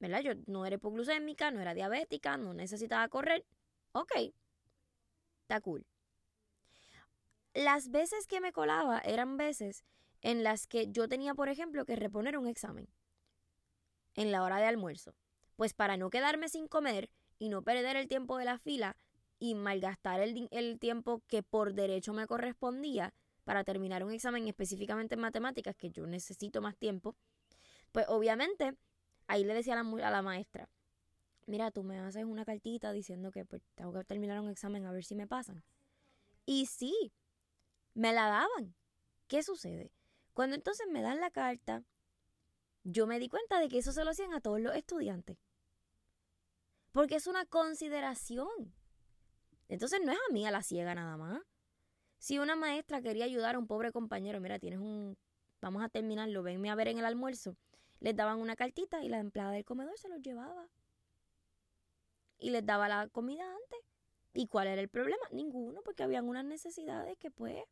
¿Verdad? 0.00 0.22
Yo 0.22 0.32
no 0.46 0.66
era 0.66 0.74
hipoglucémica, 0.74 1.52
no 1.52 1.60
era 1.60 1.74
diabética, 1.74 2.36
no 2.36 2.54
necesitaba 2.54 3.06
correr. 3.06 3.46
Ok, 3.92 4.32
está 5.50 5.60
cool. 5.60 5.84
Las 7.54 7.90
veces 7.90 8.28
que 8.28 8.40
me 8.40 8.52
colaba 8.52 9.00
eran 9.00 9.36
veces 9.36 9.84
en 10.22 10.44
las 10.44 10.68
que 10.68 10.86
yo 10.92 11.08
tenía, 11.08 11.34
por 11.34 11.48
ejemplo, 11.48 11.84
que 11.84 11.96
reponer 11.96 12.38
un 12.38 12.46
examen 12.46 12.86
en 14.14 14.30
la 14.30 14.44
hora 14.44 14.58
de 14.58 14.66
almuerzo. 14.66 15.16
Pues 15.56 15.74
para 15.74 15.96
no 15.96 16.08
quedarme 16.08 16.48
sin 16.48 16.68
comer 16.68 17.10
y 17.38 17.48
no 17.48 17.62
perder 17.62 17.96
el 17.96 18.06
tiempo 18.06 18.38
de 18.38 18.44
la 18.44 18.58
fila 18.58 18.96
y 19.40 19.56
malgastar 19.56 20.20
el, 20.20 20.46
el 20.52 20.78
tiempo 20.78 21.22
que 21.26 21.42
por 21.42 21.74
derecho 21.74 22.12
me 22.12 22.28
correspondía 22.28 23.12
para 23.42 23.64
terminar 23.64 24.04
un 24.04 24.12
examen 24.12 24.46
específicamente 24.46 25.16
en 25.16 25.20
matemáticas, 25.20 25.74
que 25.74 25.90
yo 25.90 26.06
necesito 26.06 26.60
más 26.60 26.76
tiempo, 26.76 27.16
pues 27.90 28.06
obviamente 28.08 28.76
ahí 29.26 29.42
le 29.42 29.54
decía 29.54 29.74
la, 29.74 29.80
a 30.06 30.10
la 30.10 30.22
maestra, 30.22 30.68
mira, 31.50 31.70
tú 31.70 31.82
me 31.82 31.98
haces 31.98 32.24
una 32.24 32.44
cartita 32.44 32.92
diciendo 32.92 33.32
que 33.32 33.44
pues, 33.44 33.60
tengo 33.74 33.92
que 33.92 34.04
terminar 34.04 34.40
un 34.40 34.48
examen 34.48 34.86
a 34.86 34.92
ver 34.92 35.04
si 35.04 35.14
me 35.14 35.26
pasan. 35.26 35.62
Y 36.46 36.66
sí, 36.66 37.12
me 37.92 38.12
la 38.12 38.28
daban. 38.28 38.74
¿Qué 39.26 39.42
sucede? 39.42 39.92
Cuando 40.32 40.54
entonces 40.54 40.86
me 40.90 41.02
dan 41.02 41.20
la 41.20 41.30
carta, 41.30 41.82
yo 42.84 43.06
me 43.06 43.18
di 43.18 43.28
cuenta 43.28 43.58
de 43.58 43.68
que 43.68 43.78
eso 43.78 43.92
se 43.92 44.04
lo 44.04 44.10
hacían 44.10 44.32
a 44.32 44.40
todos 44.40 44.60
los 44.60 44.74
estudiantes. 44.74 45.36
Porque 46.92 47.16
es 47.16 47.26
una 47.26 47.44
consideración. 47.44 48.74
Entonces 49.68 50.00
no 50.04 50.12
es 50.12 50.18
a 50.18 50.32
mí 50.32 50.46
a 50.46 50.50
la 50.50 50.62
ciega 50.62 50.94
nada 50.94 51.16
más. 51.16 51.42
Si 52.18 52.38
una 52.38 52.54
maestra 52.54 53.02
quería 53.02 53.24
ayudar 53.24 53.56
a 53.56 53.58
un 53.58 53.66
pobre 53.66 53.92
compañero, 53.92 54.40
mira, 54.40 54.58
tienes 54.58 54.78
un... 54.78 55.16
Vamos 55.60 55.82
a 55.82 55.88
terminarlo, 55.88 56.42
venme 56.42 56.70
a 56.70 56.74
ver 56.74 56.88
en 56.88 56.98
el 56.98 57.04
almuerzo. 57.04 57.56
Les 57.98 58.16
daban 58.16 58.38
una 58.38 58.56
cartita 58.56 59.02
y 59.02 59.08
la 59.08 59.18
empleada 59.18 59.52
del 59.52 59.64
comedor 59.64 59.98
se 59.98 60.08
los 60.08 60.22
llevaba. 60.22 60.68
Y 62.40 62.50
les 62.50 62.66
daba 62.66 62.88
la 62.88 63.08
comida 63.08 63.44
antes. 63.44 63.78
¿Y 64.32 64.46
cuál 64.48 64.68
era 64.68 64.80
el 64.80 64.88
problema? 64.88 65.22
Ninguno, 65.30 65.82
porque 65.82 66.02
habían 66.02 66.28
unas 66.28 66.44
necesidades 66.44 67.16
que 67.18 67.30
pues 67.30 67.64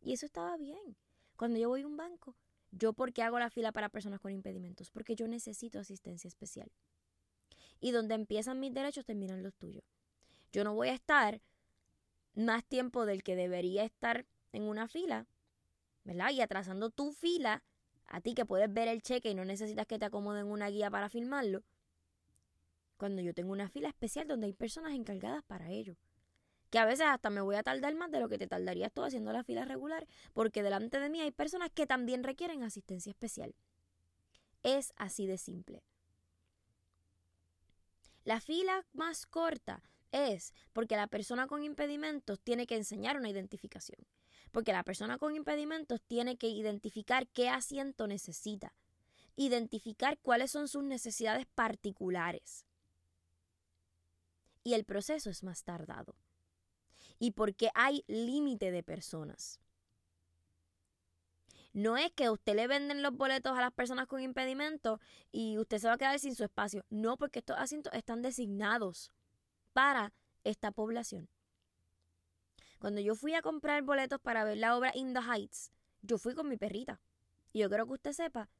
y 0.00 0.12
eso 0.12 0.26
estaba 0.26 0.56
bien. 0.56 0.96
Cuando 1.36 1.58
yo 1.58 1.68
voy 1.68 1.82
a 1.82 1.86
un 1.86 1.96
banco, 1.96 2.36
¿yo 2.70 2.92
por 2.92 3.12
qué 3.12 3.22
hago 3.22 3.38
la 3.38 3.50
fila 3.50 3.72
para 3.72 3.88
personas 3.88 4.20
con 4.20 4.32
impedimentos? 4.32 4.90
Porque 4.90 5.16
yo 5.16 5.26
necesito 5.28 5.78
asistencia 5.78 6.28
especial. 6.28 6.70
Y 7.80 7.90
donde 7.90 8.14
empiezan 8.14 8.60
mis 8.60 8.72
derechos, 8.72 9.04
terminan 9.04 9.42
los 9.42 9.54
tuyos. 9.54 9.84
Yo 10.52 10.64
no 10.64 10.74
voy 10.74 10.88
a 10.88 10.94
estar 10.94 11.42
más 12.34 12.64
tiempo 12.64 13.04
del 13.04 13.22
que 13.22 13.36
debería 13.36 13.84
estar 13.84 14.26
en 14.52 14.62
una 14.62 14.88
fila, 14.88 15.26
¿verdad? 16.04 16.30
Y 16.30 16.40
atrasando 16.40 16.90
tu 16.90 17.12
fila, 17.12 17.62
a 18.06 18.20
ti 18.20 18.34
que 18.34 18.46
puedes 18.46 18.72
ver 18.72 18.88
el 18.88 19.02
cheque 19.02 19.30
y 19.30 19.34
no 19.34 19.44
necesitas 19.44 19.86
que 19.86 19.98
te 19.98 20.04
acomoden 20.04 20.46
una 20.46 20.68
guía 20.68 20.90
para 20.90 21.08
filmarlo, 21.08 21.64
cuando 22.96 23.22
yo 23.22 23.34
tengo 23.34 23.52
una 23.52 23.68
fila 23.68 23.88
especial 23.88 24.26
donde 24.26 24.46
hay 24.46 24.52
personas 24.52 24.92
encargadas 24.94 25.42
para 25.44 25.70
ello 25.70 25.96
que 26.70 26.78
a 26.78 26.84
veces 26.84 27.06
hasta 27.06 27.30
me 27.30 27.40
voy 27.40 27.56
a 27.56 27.62
tardar 27.62 27.94
más 27.94 28.10
de 28.10 28.20
lo 28.20 28.28
que 28.28 28.38
te 28.38 28.46
tardarías 28.46 28.92
tú 28.92 29.02
haciendo 29.02 29.32
la 29.32 29.44
fila 29.44 29.64
regular, 29.64 30.06
porque 30.32 30.62
delante 30.62 30.98
de 30.98 31.08
mí 31.08 31.20
hay 31.20 31.30
personas 31.30 31.70
que 31.72 31.86
también 31.86 32.24
requieren 32.24 32.62
asistencia 32.62 33.10
especial. 33.10 33.54
Es 34.62 34.92
así 34.96 35.26
de 35.26 35.38
simple. 35.38 35.84
La 38.24 38.40
fila 38.40 38.84
más 38.92 39.26
corta 39.26 39.82
es 40.10 40.52
porque 40.72 40.96
la 40.96 41.06
persona 41.06 41.46
con 41.46 41.62
impedimentos 41.62 42.40
tiene 42.40 42.66
que 42.66 42.76
enseñar 42.76 43.16
una 43.16 43.30
identificación. 43.30 44.00
Porque 44.50 44.72
la 44.72 44.82
persona 44.82 45.18
con 45.18 45.36
impedimentos 45.36 46.00
tiene 46.02 46.36
que 46.36 46.48
identificar 46.48 47.28
qué 47.28 47.48
asiento 47.48 48.06
necesita. 48.06 48.74
Identificar 49.36 50.18
cuáles 50.18 50.50
son 50.50 50.66
sus 50.66 50.82
necesidades 50.82 51.46
particulares. 51.54 52.66
Y 54.66 54.74
el 54.74 54.84
proceso 54.84 55.30
es 55.30 55.44
más 55.44 55.62
tardado 55.62 56.16
y 57.20 57.30
porque 57.30 57.70
hay 57.76 58.02
límite 58.08 58.72
de 58.72 58.82
personas. 58.82 59.60
No 61.72 61.96
es 61.96 62.10
que 62.10 62.30
usted 62.30 62.56
le 62.56 62.66
venden 62.66 63.00
los 63.00 63.16
boletos 63.16 63.56
a 63.56 63.60
las 63.60 63.72
personas 63.72 64.08
con 64.08 64.20
impedimento 64.20 64.98
y 65.30 65.56
usted 65.56 65.78
se 65.78 65.86
va 65.86 65.94
a 65.94 65.98
quedar 65.98 66.18
sin 66.18 66.34
su 66.34 66.42
espacio. 66.42 66.84
No, 66.90 67.16
porque 67.16 67.38
estos 67.38 67.56
asientos 67.56 67.92
están 67.94 68.22
designados 68.22 69.12
para 69.72 70.12
esta 70.42 70.72
población. 70.72 71.28
Cuando 72.80 73.00
yo 73.00 73.14
fui 73.14 73.34
a 73.34 73.42
comprar 73.42 73.84
boletos 73.84 74.18
para 74.20 74.42
ver 74.42 74.58
la 74.58 74.76
obra 74.76 74.90
In 74.96 75.14
the 75.14 75.20
Heights, 75.20 75.70
yo 76.02 76.18
fui 76.18 76.34
con 76.34 76.48
mi 76.48 76.56
perrita. 76.56 77.00
Y 77.52 77.60
yo 77.60 77.68
quiero 77.68 77.86
que 77.86 77.92
usted 77.92 78.12
sepa 78.14 78.50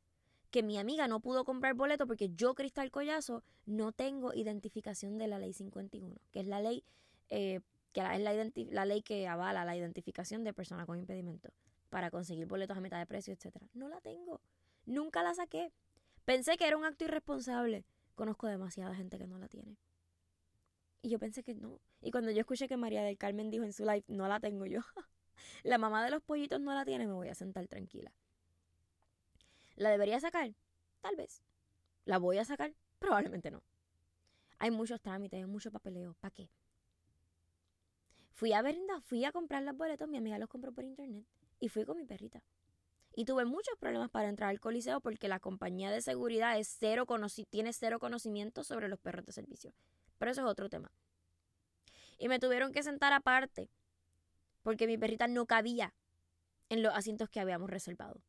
que 0.56 0.62
mi 0.62 0.78
amiga 0.78 1.06
no 1.06 1.20
pudo 1.20 1.44
comprar 1.44 1.74
boletos 1.74 2.06
porque 2.06 2.30
yo, 2.30 2.54
Cristal 2.54 2.90
Collazo, 2.90 3.44
no 3.66 3.92
tengo 3.92 4.32
identificación 4.32 5.18
de 5.18 5.26
la 5.26 5.38
ley 5.38 5.52
51, 5.52 6.16
que 6.32 6.40
es 6.40 6.46
la 6.46 6.62
ley 6.62 6.82
eh, 7.28 7.60
que 7.92 8.00
es 8.00 8.70
la, 8.72 8.86
ley 8.86 9.02
que 9.02 9.28
avala 9.28 9.66
la 9.66 9.76
identificación 9.76 10.44
de 10.44 10.54
personas 10.54 10.86
con 10.86 10.98
impedimento 10.98 11.50
para 11.90 12.10
conseguir 12.10 12.46
boletos 12.46 12.74
a 12.74 12.80
mitad 12.80 12.98
de 12.98 13.04
precio, 13.04 13.34
etc. 13.34 13.54
No 13.74 13.90
la 13.90 14.00
tengo. 14.00 14.40
Nunca 14.86 15.22
la 15.22 15.34
saqué. 15.34 15.74
Pensé 16.24 16.56
que 16.56 16.66
era 16.66 16.78
un 16.78 16.86
acto 16.86 17.04
irresponsable. 17.04 17.84
Conozco 18.14 18.46
demasiada 18.46 18.94
gente 18.94 19.18
que 19.18 19.26
no 19.26 19.36
la 19.36 19.48
tiene. 19.48 19.76
Y 21.02 21.10
yo 21.10 21.18
pensé 21.18 21.42
que 21.42 21.54
no. 21.54 21.82
Y 22.00 22.12
cuando 22.12 22.30
yo 22.30 22.40
escuché 22.40 22.66
que 22.66 22.78
María 22.78 23.02
del 23.02 23.18
Carmen 23.18 23.50
dijo 23.50 23.64
en 23.64 23.74
su 23.74 23.84
live, 23.84 24.04
no 24.08 24.26
la 24.26 24.40
tengo 24.40 24.64
yo. 24.64 24.80
la 25.64 25.76
mamá 25.76 26.02
de 26.02 26.12
los 26.12 26.22
pollitos 26.22 26.62
no 26.62 26.72
la 26.72 26.86
tiene, 26.86 27.06
me 27.06 27.12
voy 27.12 27.28
a 27.28 27.34
sentar 27.34 27.68
tranquila. 27.68 28.10
¿La 29.76 29.90
debería 29.90 30.18
sacar? 30.20 30.54
Tal 31.00 31.16
vez. 31.16 31.42
¿La 32.04 32.18
voy 32.18 32.38
a 32.38 32.44
sacar? 32.44 32.74
Probablemente 32.98 33.50
no. 33.50 33.62
Hay 34.58 34.70
muchos 34.70 35.00
trámites, 35.00 35.38
hay 35.38 35.46
mucho 35.46 35.70
papeleo. 35.70 36.14
¿Para 36.20 36.32
qué? 36.32 36.48
Fui 38.32 38.52
a 38.52 38.62
ver, 38.62 38.76
fui 39.02 39.24
a 39.24 39.32
comprar 39.32 39.62
los 39.62 39.76
boletos, 39.76 40.08
mi 40.08 40.18
amiga 40.18 40.38
los 40.38 40.48
compró 40.48 40.72
por 40.72 40.84
internet 40.84 41.24
y 41.60 41.68
fui 41.68 41.84
con 41.84 41.96
mi 41.96 42.04
perrita. 42.04 42.42
Y 43.14 43.24
tuve 43.24 43.46
muchos 43.46 43.78
problemas 43.78 44.10
para 44.10 44.28
entrar 44.28 44.50
al 44.50 44.60
coliseo 44.60 45.00
porque 45.00 45.28
la 45.28 45.40
compañía 45.40 45.90
de 45.90 46.02
seguridad 46.02 46.58
es 46.58 46.68
cero 46.78 47.06
tiene 47.48 47.72
cero 47.72 47.98
conocimiento 47.98 48.62
sobre 48.62 48.88
los 48.88 48.98
perros 48.98 49.24
de 49.24 49.32
servicio. 49.32 49.72
Pero 50.18 50.30
eso 50.30 50.42
es 50.42 50.46
otro 50.46 50.68
tema. 50.68 50.90
Y 52.18 52.28
me 52.28 52.38
tuvieron 52.38 52.72
que 52.72 52.82
sentar 52.82 53.12
aparte 53.12 53.70
porque 54.62 54.86
mi 54.86 54.98
perrita 54.98 55.28
no 55.28 55.46
cabía 55.46 55.94
en 56.68 56.82
los 56.82 56.94
asientos 56.94 57.30
que 57.30 57.40
habíamos 57.40 57.70
reservado. 57.70 58.20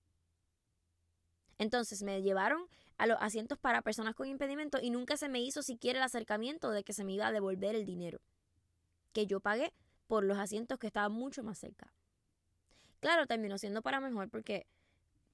Entonces 1.58 2.04
me 2.04 2.22
llevaron 2.22 2.68
a 2.98 3.08
los 3.08 3.18
asientos 3.22 3.58
para 3.58 3.82
personas 3.82 4.16
con 4.16 4.28
impedimento 4.28 4.80
y 4.82 4.90
nunca 4.90 5.18
se 5.18 5.30
me 5.30 5.40
hizo 5.40 5.62
siquiera 5.62 6.00
el 6.00 6.06
acercamiento 6.06 6.72
de 6.72 6.84
que 6.84 6.94
se 6.94 7.04
me 7.04 7.14
iba 7.14 7.28
a 7.28 7.32
devolver 7.32 7.76
el 7.76 7.86
dinero 7.86 8.20
que 9.14 9.26
yo 9.26 9.40
pagué 9.40 9.74
por 10.08 10.24
los 10.24 10.38
asientos 10.38 10.78
que 10.78 10.88
estaban 10.88 11.12
mucho 11.12 11.44
más 11.44 11.58
cerca. 11.58 11.92
Claro, 13.00 13.26
terminó 13.28 13.58
siendo 13.58 13.82
para 13.82 14.00
mejor 14.00 14.30
porque 14.30 14.68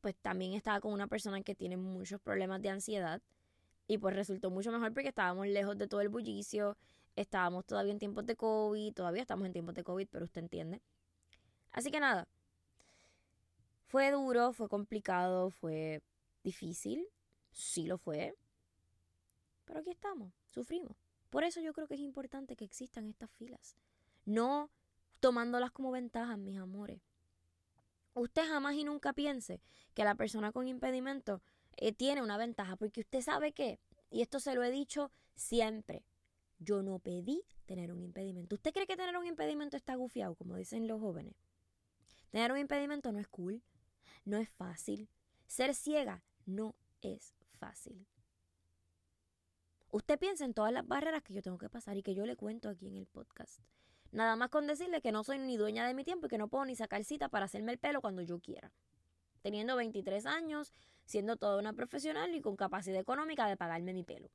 pues 0.01 0.15
también 0.15 0.53
estaba 0.53 0.81
con 0.81 0.93
una 0.93 1.07
persona 1.07 1.41
que 1.41 1.55
tiene 1.55 1.77
muchos 1.77 2.19
problemas 2.21 2.61
de 2.61 2.69
ansiedad 2.69 3.21
y 3.87 3.97
pues 3.97 4.15
resultó 4.15 4.49
mucho 4.49 4.71
mejor 4.71 4.93
porque 4.93 5.09
estábamos 5.09 5.47
lejos 5.47 5.77
de 5.77 5.87
todo 5.87 6.01
el 6.01 6.09
bullicio, 6.09 6.77
estábamos 7.15 7.65
todavía 7.65 7.91
en 7.91 7.99
tiempos 7.99 8.25
de 8.25 8.35
COVID, 8.35 8.93
todavía 8.93 9.21
estamos 9.21 9.45
en 9.45 9.53
tiempos 9.53 9.75
de 9.75 9.83
COVID, 9.83 10.07
pero 10.09 10.25
usted 10.25 10.41
entiende. 10.41 10.81
Así 11.71 11.91
que 11.91 11.99
nada, 11.99 12.27
fue 13.87 14.11
duro, 14.11 14.53
fue 14.53 14.69
complicado, 14.69 15.49
fue 15.51 16.01
difícil, 16.43 17.07
sí 17.51 17.85
lo 17.85 17.97
fue, 17.97 18.35
pero 19.65 19.79
aquí 19.79 19.91
estamos, 19.91 20.33
sufrimos. 20.49 20.97
Por 21.29 21.43
eso 21.43 21.61
yo 21.61 21.73
creo 21.73 21.87
que 21.87 21.95
es 21.95 22.01
importante 22.01 22.55
que 22.55 22.65
existan 22.65 23.07
estas 23.07 23.31
filas, 23.31 23.75
no 24.25 24.69
tomándolas 25.19 25.71
como 25.71 25.91
ventajas, 25.91 26.37
mis 26.37 26.57
amores. 26.57 27.01
Usted 28.13 28.43
jamás 28.47 28.75
y 28.75 28.83
nunca 28.83 29.13
piense 29.13 29.61
que 29.93 30.03
la 30.03 30.15
persona 30.15 30.51
con 30.51 30.67
impedimento 30.67 31.41
eh, 31.77 31.93
tiene 31.93 32.21
una 32.21 32.37
ventaja, 32.37 32.75
porque 32.75 33.01
usted 33.01 33.21
sabe 33.21 33.53
que, 33.53 33.79
y 34.11 34.21
esto 34.21 34.39
se 34.39 34.53
lo 34.53 34.63
he 34.63 34.69
dicho 34.69 35.11
siempre, 35.35 36.05
yo 36.59 36.83
no 36.83 36.99
pedí 36.99 37.41
tener 37.65 37.91
un 37.91 38.01
impedimento. 38.01 38.55
¿Usted 38.55 38.73
cree 38.73 38.85
que 38.85 38.95
tener 38.95 39.17
un 39.17 39.25
impedimento 39.25 39.75
está 39.77 39.95
gufiado, 39.95 40.35
como 40.35 40.55
dicen 40.55 40.87
los 40.87 40.99
jóvenes? 40.99 41.33
Tener 42.29 42.51
un 42.51 42.59
impedimento 42.59 43.11
no 43.11 43.19
es 43.19 43.27
cool, 43.27 43.63
no 44.25 44.37
es 44.37 44.49
fácil. 44.49 45.09
Ser 45.47 45.73
ciega 45.73 46.23
no 46.45 46.75
es 47.01 47.33
fácil. 47.59 48.05
Usted 49.91 50.17
piensa 50.17 50.43
en 50.45 50.53
todas 50.53 50.73
las 50.73 50.87
barreras 50.87 51.21
que 51.21 51.33
yo 51.33 51.41
tengo 51.43 51.57
que 51.57 51.69
pasar 51.69 51.97
y 51.97 52.03
que 52.03 52.15
yo 52.15 52.25
le 52.25 52.35
cuento 52.35 52.67
aquí 52.67 52.87
en 52.87 52.95
el 52.95 53.05
podcast. 53.05 53.59
Nada 54.11 54.35
más 54.35 54.49
con 54.49 54.67
decirle 54.67 55.01
que 55.01 55.11
no 55.11 55.23
soy 55.23 55.39
ni 55.39 55.57
dueña 55.57 55.87
de 55.87 55.93
mi 55.93 56.03
tiempo 56.03 56.25
y 56.25 56.29
que 56.29 56.37
no 56.37 56.47
puedo 56.47 56.65
ni 56.65 56.75
sacar 56.75 57.03
cita 57.03 57.29
para 57.29 57.45
hacerme 57.45 57.71
el 57.71 57.77
pelo 57.77 58.01
cuando 58.01 58.21
yo 58.21 58.39
quiera. 58.39 58.71
Teniendo 59.41 59.75
23 59.75 60.25
años, 60.25 60.73
siendo 61.05 61.35
toda 61.35 61.59
una 61.59 61.73
profesional 61.73 62.33
y 62.33 62.41
con 62.41 62.55
capacidad 62.55 62.99
económica 62.99 63.47
de 63.47 63.57
pagarme 63.57 63.93
mi 63.93 64.03
pelo. 64.03 64.29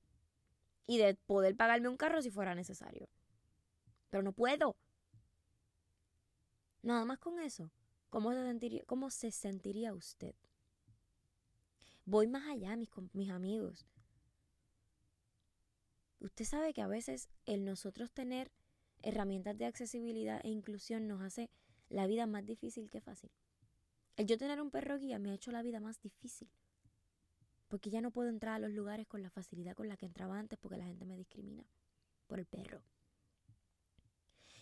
Y 0.87 0.99
de 0.99 1.15
poder 1.15 1.57
pagarme 1.57 1.89
un 1.89 1.97
carro 1.97 2.23
si 2.23 2.31
fuera 2.31 2.55
necesario. 2.55 3.09
Pero 4.11 4.23
no 4.23 4.33
puedo. 4.33 4.77
Nada 6.83 7.05
más 7.05 7.19
con 7.19 7.39
eso. 7.41 7.71
¿Cómo 8.11 8.33
se 8.33 8.43
sentiría, 8.43 8.85
cómo 8.87 9.11
se 9.11 9.31
sentiría 9.31 9.93
usted? 9.93 10.35
Voy 12.11 12.27
más 12.27 12.49
allá, 12.49 12.75
mis, 12.75 12.89
mis 13.13 13.29
amigos. 13.29 13.87
Usted 16.21 16.47
sabe 16.47 16.73
que 16.73 16.81
a 16.81 16.87
veces 16.87 17.29
el 17.45 17.67
nosotros 17.67 18.13
tener 18.13 18.51
herramientas 19.03 19.59
de 19.59 19.67
accesibilidad 19.67 20.41
e 20.43 20.49
inclusión 20.49 21.07
nos 21.07 21.21
hace 21.21 21.51
la 21.91 22.07
vida 22.07 22.27
más 22.27 22.47
difícil 22.47 22.89
que 22.89 23.03
fácil. 23.03 23.31
El 24.17 24.27
yo 24.27 24.39
tener 24.39 24.59
un 24.63 24.71
perro 24.71 24.99
guía 24.99 25.19
me 25.19 25.33
ha 25.33 25.35
hecho 25.35 25.53
la 25.53 25.61
vida 25.61 25.81
más 25.81 26.01
difícil. 26.01 26.49
Porque 27.69 27.91
ya 27.91 28.01
no 28.01 28.11
puedo 28.11 28.31
entrar 28.31 28.55
a 28.55 28.59
los 28.59 28.71
lugares 28.71 29.07
con 29.07 29.23
la 29.23 29.29
facilidad 29.29 29.75
con 29.75 29.89
la 29.89 29.99
que 29.99 30.07
entraba 30.07 30.39
antes 30.39 30.59
porque 30.59 30.79
la 30.79 30.87
gente 30.87 31.05
me 31.05 31.19
discrimina 31.19 31.67
por 32.27 32.39
el 32.39 32.47
perro. 32.47 32.83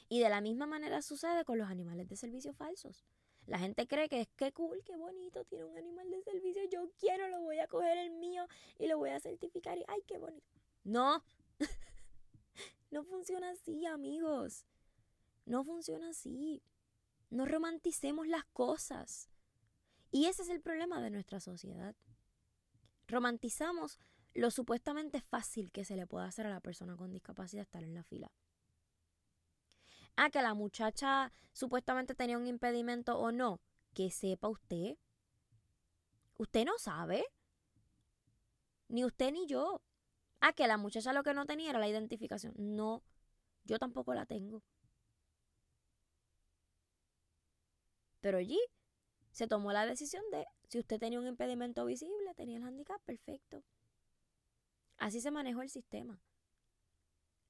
Y 0.09 0.19
de 0.19 0.31
la 0.31 0.41
misma 0.41 0.67
manera 0.67 1.01
sucede 1.01 1.45
con 1.45 1.59
los 1.59 1.71
animales 1.71 2.09
de 2.09 2.17
servicio 2.17 2.53
falsos. 2.55 3.07
La 3.47 3.59
gente 3.59 3.87
cree 3.87 4.09
que 4.09 4.21
es 4.21 4.29
que 4.37 4.53
cool, 4.53 4.83
qué 4.85 4.97
bonito, 4.97 5.45
tiene 5.45 5.65
un 5.65 5.77
animal 5.77 6.11
de 6.11 6.21
servicio, 6.23 6.63
yo 6.69 6.91
quiero, 6.99 7.29
lo 7.29 7.41
voy 7.41 7.61
a 7.61 7.69
coger 7.69 7.97
el 7.99 8.11
mío 8.11 8.47
y 8.79 8.89
lo 8.89 8.99
voy 8.99 9.11
a 9.11 9.21
certificar 9.21 9.79
y 9.79 9.85
ay, 9.87 10.03
qué 10.07 10.19
bonito. 10.19 10.47
No, 10.83 11.25
no 12.91 13.05
funciona 13.05 13.51
así, 13.51 13.87
amigos. 13.87 14.67
No 15.45 15.65
funciona 15.65 16.11
así. 16.11 16.63
No 17.31 17.47
romanticemos 17.47 18.27
las 18.27 18.45
cosas. 18.47 19.31
Y 20.11 20.27
ese 20.27 20.43
es 20.43 20.49
el 20.49 20.61
problema 20.61 21.01
de 21.01 21.11
nuestra 21.11 21.41
sociedad. 21.41 21.95
Romantizamos 23.07 23.99
lo 24.35 24.51
supuestamente 24.51 25.21
fácil 25.21 25.71
que 25.71 25.85
se 25.85 25.97
le 25.97 26.07
puede 26.07 26.27
hacer 26.27 26.47
a 26.47 26.51
la 26.51 26.61
persona 26.61 26.97
con 26.97 27.13
discapacidad 27.13 27.63
estar 27.63 27.85
en 27.85 27.95
la 27.95 28.03
fila. 28.03 28.33
Ah, 30.17 30.31
que 30.31 30.43
la 30.43 30.55
muchacha 30.55 31.33
supuestamente 31.53 32.15
tenía 32.15 32.39
un 32.39 32.47
impedimento 32.47 33.19
o 33.19 33.33
no. 33.33 33.61
Que 33.95 34.11
sepa 34.11 34.49
usted. 34.49 34.97
Usted 36.39 36.65
no 36.65 36.79
sabe. 36.79 37.25
Ni 38.89 39.05
usted 39.05 39.33
ni 39.33 39.47
yo. 39.47 39.83
Ah, 40.41 40.53
que 40.53 40.67
la 40.67 40.77
muchacha 40.77 41.13
lo 41.13 41.23
que 41.23 41.35
no 41.35 41.47
tenía 41.47 41.71
era 41.71 41.79
la 41.79 41.89
identificación. 41.89 42.55
No, 42.57 43.03
yo 43.65 43.79
tampoco 43.79 44.15
la 44.15 44.27
tengo. 44.27 44.63
Pero 48.21 48.39
allí 48.39 48.59
se 49.31 49.47
tomó 49.47 49.73
la 49.73 49.87
decisión 49.87 50.23
de 50.31 50.47
si 50.69 50.79
usted 50.79 50.99
tenía 50.99 51.21
un 51.21 51.27
impedimento 51.27 51.85
visible, 51.85 52.35
tenía 52.35 52.57
el 52.57 52.65
handicap, 52.65 53.01
perfecto. 53.03 53.63
Así 54.99 55.21
se 55.21 55.31
manejó 55.31 55.63
el 55.63 55.71
sistema. 55.71 56.21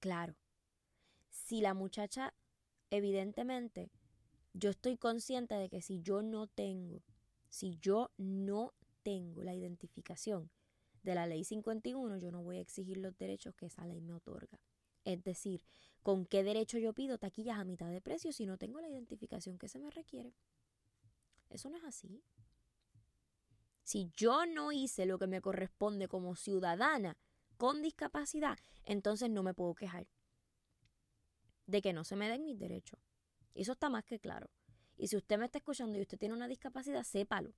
Claro, 0.00 0.36
si 1.30 1.60
la 1.60 1.74
muchacha 1.74 2.34
evidentemente, 2.90 3.90
yo 4.52 4.70
estoy 4.70 4.96
consciente 4.96 5.54
de 5.54 5.68
que 5.68 5.82
si 5.82 6.00
yo 6.00 6.22
no 6.22 6.46
tengo, 6.46 7.02
si 7.48 7.76
yo 7.78 8.10
no 8.16 8.72
tengo 9.02 9.42
la 9.42 9.54
identificación 9.54 10.50
de 11.02 11.14
la 11.14 11.26
ley 11.26 11.44
51, 11.44 12.18
yo 12.18 12.32
no 12.32 12.42
voy 12.42 12.56
a 12.58 12.60
exigir 12.60 12.96
los 12.96 13.16
derechos 13.16 13.54
que 13.54 13.66
esa 13.66 13.86
ley 13.86 14.00
me 14.00 14.14
otorga. 14.14 14.60
Es 15.04 15.22
decir, 15.22 15.64
¿con 16.02 16.26
qué 16.26 16.42
derecho 16.42 16.78
yo 16.78 16.92
pido 16.92 17.18
taquillas 17.18 17.58
a 17.58 17.64
mitad 17.64 17.90
de 17.90 18.00
precio 18.00 18.32
si 18.32 18.44
no 18.44 18.58
tengo 18.58 18.80
la 18.80 18.88
identificación 18.88 19.58
que 19.58 19.68
se 19.68 19.78
me 19.78 19.90
requiere? 19.90 20.34
Eso 21.48 21.70
no 21.70 21.76
es 21.76 21.84
así. 21.84 22.22
Si 23.84 24.10
yo 24.16 24.46
no 24.46 24.72
hice 24.72 25.06
lo 25.06 25.18
que 25.18 25.28
me 25.28 25.40
corresponde 25.40 26.08
como 26.08 26.34
ciudadana 26.34 27.16
con 27.56 27.82
discapacidad, 27.82 28.58
entonces 28.84 29.30
no 29.30 29.44
me 29.44 29.54
puedo 29.54 29.74
quejar 29.74 30.08
de 31.66 31.82
que 31.82 31.92
no 31.92 32.04
se 32.04 32.16
me 32.16 32.28
den 32.28 32.44
mis 32.44 32.58
derechos. 32.58 32.98
Eso 33.54 33.72
está 33.72 33.88
más 33.88 34.04
que 34.04 34.18
claro. 34.18 34.50
Y 34.96 35.08
si 35.08 35.16
usted 35.16 35.38
me 35.38 35.46
está 35.46 35.58
escuchando 35.58 35.98
y 35.98 36.02
usted 36.02 36.18
tiene 36.18 36.34
una 36.34 36.48
discapacidad, 36.48 37.02
sépalo. 37.02 37.54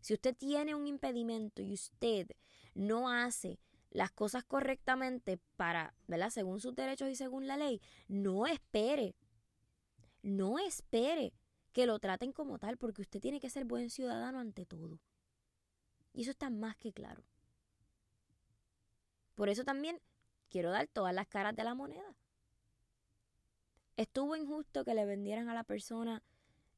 Si 0.00 0.14
usted 0.14 0.36
tiene 0.36 0.74
un 0.74 0.86
impedimento 0.86 1.62
y 1.62 1.72
usted 1.72 2.28
no 2.74 3.10
hace 3.10 3.58
las 3.90 4.12
cosas 4.12 4.44
correctamente 4.44 5.38
para, 5.56 5.94
¿verdad? 6.06 6.30
Según 6.30 6.60
sus 6.60 6.74
derechos 6.74 7.08
y 7.08 7.16
según 7.16 7.46
la 7.46 7.56
ley, 7.56 7.80
no 8.08 8.46
espere. 8.46 9.14
No 10.22 10.58
espere 10.58 11.32
que 11.72 11.86
lo 11.86 11.98
traten 11.98 12.32
como 12.32 12.58
tal, 12.58 12.76
porque 12.76 13.02
usted 13.02 13.20
tiene 13.20 13.40
que 13.40 13.50
ser 13.50 13.64
buen 13.64 13.90
ciudadano 13.90 14.38
ante 14.38 14.66
todo. 14.66 15.00
Y 16.12 16.22
eso 16.22 16.30
está 16.30 16.50
más 16.50 16.76
que 16.76 16.92
claro. 16.92 17.24
Por 19.34 19.48
eso 19.48 19.64
también 19.64 20.00
quiero 20.48 20.70
dar 20.70 20.88
todas 20.88 21.14
las 21.14 21.26
caras 21.26 21.54
de 21.54 21.64
la 21.64 21.74
moneda. 21.74 22.16
¿Estuvo 23.96 24.36
injusto 24.36 24.84
que 24.84 24.94
le 24.94 25.06
vendieran 25.06 25.48
a 25.48 25.54
la 25.54 25.64
persona 25.64 26.22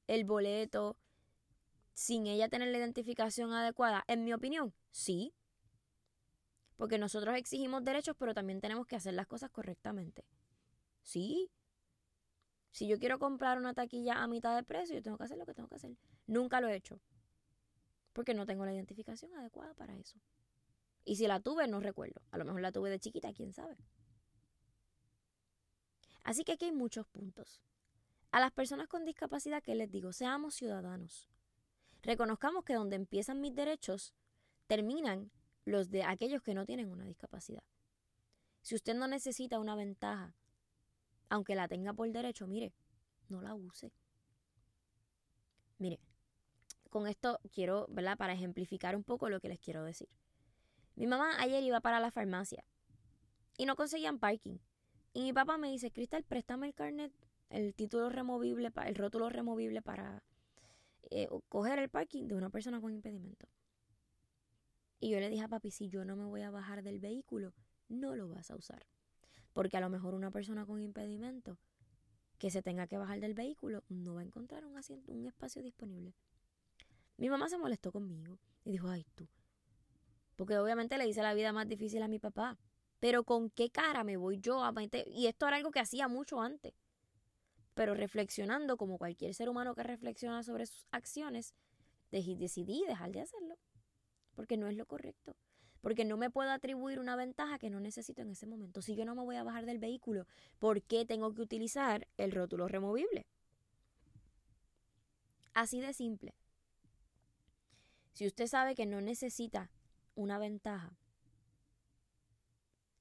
el 0.07 0.24
boleto 0.24 0.96
sin 1.92 2.26
ella 2.28 2.48
tener 2.48 2.68
la 2.68 2.78
identificación 2.78 3.52
adecuada? 3.52 4.04
En 4.07 4.24
mi 4.24 4.33
opinión, 4.33 4.72
sí. 4.90 5.35
Porque 6.76 6.96
nosotros 6.96 7.37
exigimos 7.37 7.83
derechos, 7.83 8.14
pero 8.16 8.35
también 8.35 8.61
tenemos 8.61 8.87
que 8.87 8.94
hacer 8.94 9.14
las 9.14 9.26
cosas 9.26 9.50
correctamente. 9.50 10.24
Sí. 11.02 11.50
Si 12.70 12.87
yo 12.87 13.00
quiero 13.00 13.18
comprar 13.18 13.59
una 13.59 13.74
taquilla 13.74 14.22
a 14.22 14.28
mitad 14.28 14.54
de 14.54 14.62
precio, 14.62 14.94
yo 14.94 15.02
tengo 15.02 15.18
que 15.18 15.24
hacer 15.24 15.38
lo 15.38 15.46
que 15.46 15.54
tengo 15.54 15.68
que 15.68 15.74
hacer. 15.74 15.96
Nunca 16.28 16.61
lo 16.61 16.68
he 16.68 16.76
hecho. 16.76 17.00
Porque 18.12 18.35
no 18.35 18.46
tengo 18.46 18.64
la 18.64 18.72
identificación 18.72 19.35
adecuada 19.35 19.74
para 19.74 19.96
eso. 19.96 20.20
Y 21.04 21.16
si 21.16 21.26
la 21.26 21.40
tuve, 21.40 21.66
no 21.66 21.81
recuerdo. 21.81 22.20
A 22.31 22.38
lo 22.38 22.44
mejor 22.44 22.61
la 22.61 22.70
tuve 22.70 22.90
de 22.90 23.00
chiquita, 23.00 23.33
quién 23.33 23.52
sabe. 23.52 23.76
Así 26.24 26.44
que 26.44 26.52
aquí 26.52 26.66
hay 26.66 26.72
muchos 26.72 27.07
puntos. 27.07 27.62
A 28.31 28.40
las 28.40 28.52
personas 28.52 28.88
con 28.88 29.04
discapacidad, 29.04 29.62
que 29.62 29.74
les 29.74 29.90
digo? 29.90 30.12
Seamos 30.12 30.54
ciudadanos. 30.54 31.28
Reconozcamos 32.02 32.64
que 32.64 32.74
donde 32.74 32.96
empiezan 32.96 33.40
mis 33.40 33.54
derechos, 33.54 34.14
terminan 34.66 35.31
los 35.64 35.90
de 35.90 36.04
aquellos 36.04 36.42
que 36.42 36.54
no 36.54 36.66
tienen 36.66 36.90
una 36.90 37.04
discapacidad. 37.04 37.62
Si 38.62 38.74
usted 38.74 38.94
no 38.94 39.09
necesita 39.09 39.59
una 39.59 39.74
ventaja, 39.74 40.35
aunque 41.28 41.54
la 41.54 41.68
tenga 41.68 41.92
por 41.92 42.11
derecho, 42.11 42.46
mire, 42.46 42.72
no 43.28 43.40
la 43.40 43.54
use. 43.54 43.92
Mire, 45.78 46.00
con 46.90 47.07
esto 47.07 47.40
quiero, 47.52 47.87
¿verdad? 47.88 48.16
Para 48.16 48.33
ejemplificar 48.35 48.96
un 48.96 49.04
poco 49.04 49.28
lo 49.28 49.40
que 49.40 49.48
les 49.48 49.61
quiero 49.61 49.85
decir. 49.85 50.09
Mi 50.96 51.07
mamá 51.07 51.40
ayer 51.40 51.62
iba 51.62 51.81
para 51.81 52.00
la 52.00 52.11
farmacia 52.11 52.64
y 53.57 53.66
no 53.66 53.76
conseguían 53.76 54.18
parking. 54.18 54.59
Y 55.12 55.23
mi 55.23 55.33
papá 55.33 55.59
me 55.59 55.71
dice, 55.71 55.90
Cristal, 55.90 56.25
préstame 56.25 56.66
el 56.66 56.75
carnet, 56.75 57.12
el 57.51 57.75
título 57.75 58.09
removible, 58.09 58.71
el 58.87 58.94
rótulo 58.94 59.29
removible 59.31 59.83
para 59.83 60.23
eh, 61.11 61.29
coger 61.49 61.79
el 61.79 61.88
parking 61.88 62.29
de 62.29 62.35
una 62.35 62.51
persona 62.51 62.81
con 62.81 62.92
impedimento. 62.92 63.49
Y 65.01 65.11
yo 65.11 65.21
le 65.21 65.31
dije 65.31 65.44
a 65.44 65.49
papi, 65.49 65.71
si 65.71 65.88
yo 65.88 66.05
no 66.05 66.16
me 66.16 66.25
voy 66.25 66.42
a 66.42 66.51
bajar 66.51 66.83
del 66.83 66.99
vehículo, 66.99 67.55
no 67.88 68.16
lo 68.16 68.29
vas 68.29 68.51
a 68.51 68.57
usar. 68.57 68.87
Porque 69.53 69.77
a 69.77 69.81
lo 69.81 69.88
mejor 69.88 70.14
una 70.14 70.31
persona 70.31 70.66
con 70.66 70.81
impedimento 70.81 71.59
que 72.38 72.51
se 72.51 72.62
tenga 72.62 72.87
que 72.87 72.99
bajar 72.99 73.21
del 73.21 73.35
vehículo 73.35 73.83
no 73.88 74.14
va 74.14 74.21
a 74.21 74.25
encontrar 74.25 74.64
un, 74.64 74.77
asiento, 74.77 75.12
un 75.12 75.27
espacio 75.27 75.62
disponible. 75.62 76.14
Mi 77.16 77.29
mamá 77.29 77.49
se 77.49 77.59
molestó 77.59 77.90
conmigo 77.90 78.38
y 78.64 78.73
dijo, 78.73 78.88
ay 78.88 79.05
tú. 79.14 79.29
Porque 80.37 80.57
obviamente 80.57 80.99
le 80.99 81.09
hice 81.09 81.23
la 81.23 81.35
vida 81.35 81.53
más 81.53 81.66
difícil 81.68 82.03
a 82.03 82.09
mi 82.09 82.21
papá. 82.21 82.57
Pero 83.00 83.24
con 83.24 83.50
qué 83.50 83.70
cara 83.70 84.04
me 84.04 84.16
voy 84.16 84.38
yo 84.38 84.62
a 84.62 84.72
meter... 84.72 85.06
Y 85.08 85.26
esto 85.26 85.46
era 85.46 85.56
algo 85.56 85.70
que 85.70 85.80
hacía 85.80 86.08
mucho 86.08 86.40
antes. 86.40 86.74
Pero 87.74 87.94
reflexionando 87.94 88.76
como 88.76 88.98
cualquier 88.98 89.34
ser 89.34 89.48
humano 89.48 89.74
que 89.74 89.84
reflexiona 89.84 90.42
sobre 90.42 90.66
sus 90.66 90.87
acciones, 90.90 91.54
decidí 92.11 92.84
dejar 92.87 93.12
de 93.12 93.20
hacerlo 93.20 93.56
porque 94.38 94.56
no 94.56 94.68
es 94.68 94.76
lo 94.76 94.87
correcto. 94.87 95.34
Porque 95.80 96.04
no 96.04 96.16
me 96.16 96.30
puedo 96.30 96.52
atribuir 96.52 97.00
una 97.00 97.16
ventaja 97.16 97.58
que 97.58 97.70
no 97.70 97.80
necesito 97.80 98.22
en 98.22 98.30
ese 98.30 98.46
momento. 98.46 98.82
Si 98.82 98.94
yo 98.94 99.04
no 99.04 99.16
me 99.16 99.24
voy 99.24 99.34
a 99.34 99.42
bajar 99.42 99.66
del 99.66 99.80
vehículo, 99.80 100.28
¿por 100.61 100.80
qué 100.80 101.04
tengo 101.04 101.34
que 101.34 101.42
utilizar 101.42 102.06
el 102.16 102.30
rótulo 102.30 102.68
removible? 102.68 103.26
Así 105.54 105.80
de 105.80 105.92
simple. 105.92 106.37
Si 108.12 108.28
usted 108.28 108.46
sabe 108.46 108.76
que 108.76 108.87
no 108.87 109.00
necesita 109.00 109.72
una 110.14 110.38
ventaja 110.38 110.96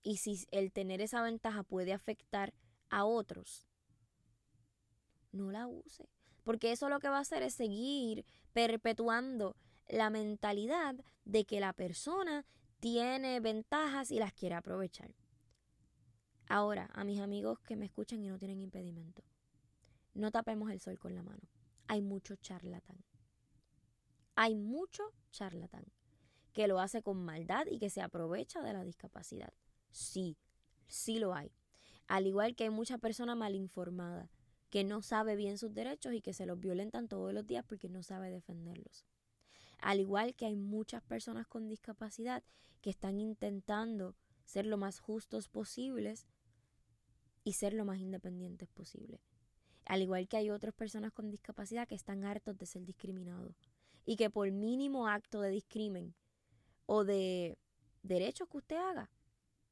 y 0.07 0.15
si 0.15 0.47
el 0.51 0.71
tener 0.71 1.01
esa 1.01 1.21
ventaja 1.21 1.63
puede 1.63 1.91
afectar 1.91 2.53
a 2.89 3.03
otros, 3.03 3.67
no 5.33 5.51
la 5.51 5.67
use. 5.67 6.07
Porque 6.45 6.71
eso 6.71 6.87
lo 6.87 7.01
que 7.01 7.09
va 7.09 7.17
a 7.17 7.21
hacer 7.27 7.43
es 7.43 7.55
seguir 7.55 8.25
perpetuando 8.53 9.57
la 9.89 10.09
mentalidad 10.09 10.95
de 11.25 11.43
que 11.43 11.59
la 11.59 11.73
persona 11.73 12.45
tiene 12.79 13.41
ventajas 13.41 14.09
y 14.09 14.17
las 14.17 14.31
quiere 14.31 14.55
aprovechar. 14.55 15.13
Ahora, 16.47 16.89
a 16.93 17.03
mis 17.03 17.19
amigos 17.19 17.59
que 17.59 17.75
me 17.75 17.85
escuchan 17.85 18.23
y 18.23 18.29
no 18.29 18.37
tienen 18.37 18.61
impedimento, 18.61 19.25
no 20.13 20.31
tapemos 20.31 20.71
el 20.71 20.79
sol 20.79 20.97
con 20.97 21.15
la 21.15 21.23
mano. 21.23 21.49
Hay 21.89 22.01
mucho 22.01 22.37
charlatán. 22.37 23.03
Hay 24.35 24.55
mucho 24.55 25.11
charlatán 25.31 25.83
que 26.53 26.69
lo 26.69 26.79
hace 26.79 27.01
con 27.01 27.25
maldad 27.25 27.65
y 27.69 27.77
que 27.77 27.89
se 27.89 28.01
aprovecha 28.01 28.61
de 28.61 28.71
la 28.71 28.85
discapacidad. 28.85 29.51
Sí, 29.97 30.37
sí 30.87 31.17
lo 31.17 31.33
hay. 31.33 31.51
Al 32.07 32.27
igual 32.27 32.55
que 32.55 32.65
hay 32.65 32.69
mucha 32.69 32.99
persona 32.99 33.33
mal 33.33 33.55
informada 33.55 34.29
que 34.69 34.83
no 34.83 35.01
sabe 35.01 35.35
bien 35.35 35.57
sus 35.57 35.73
derechos 35.73 36.13
y 36.13 36.21
que 36.21 36.33
se 36.33 36.45
los 36.45 36.59
violentan 36.59 37.07
todos 37.07 37.33
los 37.33 37.47
días 37.47 37.65
porque 37.67 37.89
no 37.89 38.03
sabe 38.03 38.29
defenderlos. 38.29 39.07
Al 39.79 39.99
igual 39.99 40.35
que 40.35 40.45
hay 40.45 40.55
muchas 40.55 41.01
personas 41.01 41.47
con 41.47 41.67
discapacidad 41.67 42.43
que 42.81 42.91
están 42.91 43.19
intentando 43.19 44.15
ser 44.45 44.67
lo 44.67 44.77
más 44.77 44.99
justos 44.99 45.49
posibles 45.49 46.27
y 47.43 47.53
ser 47.53 47.73
lo 47.73 47.83
más 47.83 47.97
independientes 47.97 48.69
posible. 48.69 49.19
Al 49.85 50.03
igual 50.03 50.27
que 50.27 50.37
hay 50.37 50.51
otras 50.51 50.75
personas 50.75 51.11
con 51.11 51.31
discapacidad 51.31 51.87
que 51.87 51.95
están 51.95 52.23
hartos 52.23 52.55
de 52.55 52.67
ser 52.67 52.85
discriminados 52.85 53.55
y 54.05 54.15
que 54.15 54.29
por 54.29 54.51
mínimo 54.51 55.07
acto 55.07 55.41
de 55.41 55.49
discrimen 55.49 56.13
o 56.85 57.03
de 57.03 57.57
derechos 58.03 58.47
que 58.47 58.57
usted 58.57 58.75
haga, 58.75 59.09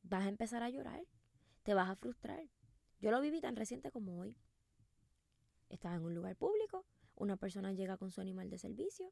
vas 0.10 0.26
a 0.26 0.30
empezar 0.30 0.64
a 0.64 0.70
llorar, 0.70 1.04
te 1.64 1.74
vas 1.74 1.90
a 1.90 1.96
frustrar. 1.96 2.50
Yo 3.00 3.12
lo 3.12 3.22
viví 3.22 3.42
tan 3.42 3.56
reciente 3.56 3.92
como 3.92 4.20
hoy. 4.20 4.36
Estaba 5.70 5.96
en 5.96 6.04
un 6.04 6.16
lugar 6.16 6.36
público, 6.36 6.86
una 7.16 7.38
persona 7.38 7.74
llega 7.74 7.98
con 7.98 8.12
su 8.12 8.22
animal 8.22 8.50
de 8.50 8.58
servicio, 8.58 9.12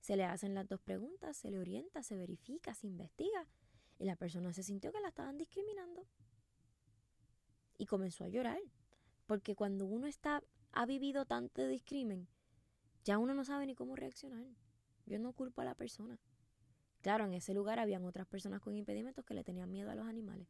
se 0.00 0.16
le 0.16 0.24
hacen 0.24 0.54
las 0.54 0.68
dos 0.68 0.80
preguntas, 0.80 1.36
se 1.36 1.50
le 1.50 1.58
orienta, 1.58 2.02
se 2.02 2.16
verifica, 2.16 2.74
se 2.74 2.86
investiga. 2.86 3.46
Y 3.98 4.04
la 4.04 4.16
persona 4.16 4.52
se 4.52 4.62
sintió 4.62 4.92
que 4.92 5.00
la 5.00 5.08
estaban 5.08 5.36
discriminando. 5.36 6.06
Y 7.76 7.86
comenzó 7.86 8.24
a 8.24 8.28
llorar. 8.28 8.60
Porque 9.26 9.56
cuando 9.56 9.86
uno 9.86 10.06
está, 10.06 10.42
ha 10.72 10.86
vivido 10.86 11.26
tanto 11.26 11.66
discrimen, 11.66 12.28
ya 13.04 13.18
uno 13.18 13.34
no 13.34 13.44
sabe 13.44 13.66
ni 13.66 13.74
cómo 13.74 13.96
reaccionar. 13.96 14.46
Yo 15.04 15.18
no 15.18 15.32
culpo 15.32 15.60
a 15.60 15.64
la 15.64 15.74
persona. 15.74 16.18
En 17.16 17.32
ese 17.32 17.54
lugar 17.54 17.78
habían 17.78 18.04
otras 18.04 18.26
personas 18.26 18.60
con 18.60 18.74
impedimentos 18.76 19.24
que 19.24 19.34
le 19.34 19.42
tenían 19.42 19.70
miedo 19.70 19.90
a 19.90 19.94
los 19.94 20.06
animales. 20.06 20.46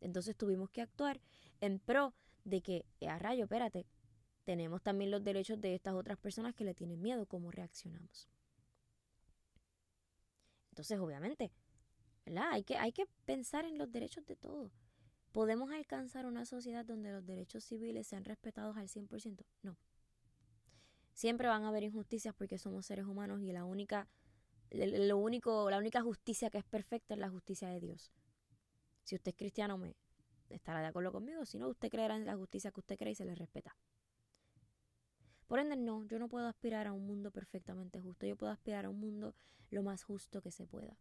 Entonces 0.00 0.36
tuvimos 0.36 0.68
que 0.70 0.82
actuar 0.82 1.20
en 1.60 1.78
pro 1.78 2.12
de 2.44 2.60
que, 2.60 2.84
eh, 3.00 3.08
a 3.08 3.18
rayo, 3.18 3.44
espérate, 3.44 3.86
tenemos 4.44 4.82
también 4.82 5.10
los 5.10 5.22
derechos 5.22 5.60
de 5.60 5.74
estas 5.74 5.94
otras 5.94 6.18
personas 6.18 6.54
que 6.54 6.64
le 6.64 6.74
tienen 6.74 7.00
miedo, 7.00 7.26
cómo 7.26 7.50
reaccionamos. 7.50 8.28
Entonces, 10.70 10.98
obviamente, 10.98 11.52
¿verdad? 12.26 12.48
Hay 12.50 12.64
que, 12.64 12.76
hay 12.76 12.92
que 12.92 13.06
pensar 13.24 13.64
en 13.64 13.78
los 13.78 13.90
derechos 13.90 14.26
de 14.26 14.34
todos. 14.36 14.72
¿Podemos 15.32 15.70
alcanzar 15.70 16.26
una 16.26 16.44
sociedad 16.44 16.84
donde 16.84 17.12
los 17.12 17.24
derechos 17.24 17.64
civiles 17.64 18.06
sean 18.06 18.24
respetados 18.24 18.76
al 18.76 18.88
100%? 18.88 19.44
No. 19.62 19.76
Siempre 21.12 21.46
van 21.46 21.62
a 21.62 21.68
haber 21.68 21.84
injusticias 21.84 22.34
porque 22.34 22.58
somos 22.58 22.86
seres 22.86 23.06
humanos 23.06 23.40
y 23.40 23.52
la 23.52 23.64
única, 23.64 24.08
lo 24.70 25.18
único, 25.18 25.70
la 25.70 25.78
única 25.78 26.02
justicia 26.02 26.50
que 26.50 26.58
es 26.58 26.64
perfecta 26.64 27.14
es 27.14 27.20
la 27.20 27.30
justicia 27.30 27.68
de 27.68 27.80
Dios. 27.80 28.12
Si 29.02 29.14
usted 29.14 29.30
es 29.30 29.36
cristiano, 29.36 29.78
me 29.78 29.94
estará 30.48 30.80
de 30.80 30.86
acuerdo 30.86 31.12
conmigo. 31.12 31.44
Si 31.44 31.58
no, 31.58 31.68
usted 31.68 31.90
creerá 31.90 32.16
en 32.16 32.26
la 32.26 32.36
justicia 32.36 32.70
que 32.70 32.80
usted 32.80 32.96
cree 32.96 33.12
y 33.12 33.14
se 33.14 33.24
le 33.24 33.34
respeta. 33.34 33.76
Por 35.46 35.58
ende, 35.58 35.76
no, 35.76 36.04
yo 36.04 36.18
no 36.18 36.28
puedo 36.28 36.46
aspirar 36.46 36.86
a 36.86 36.92
un 36.92 37.06
mundo 37.06 37.30
perfectamente 37.30 38.00
justo, 38.00 38.26
yo 38.26 38.36
puedo 38.36 38.50
aspirar 38.50 38.86
a 38.86 38.90
un 38.90 38.98
mundo 38.98 39.34
lo 39.70 39.82
más 39.82 40.02
justo 40.02 40.40
que 40.40 40.50
se 40.50 40.66
pueda. 40.66 40.98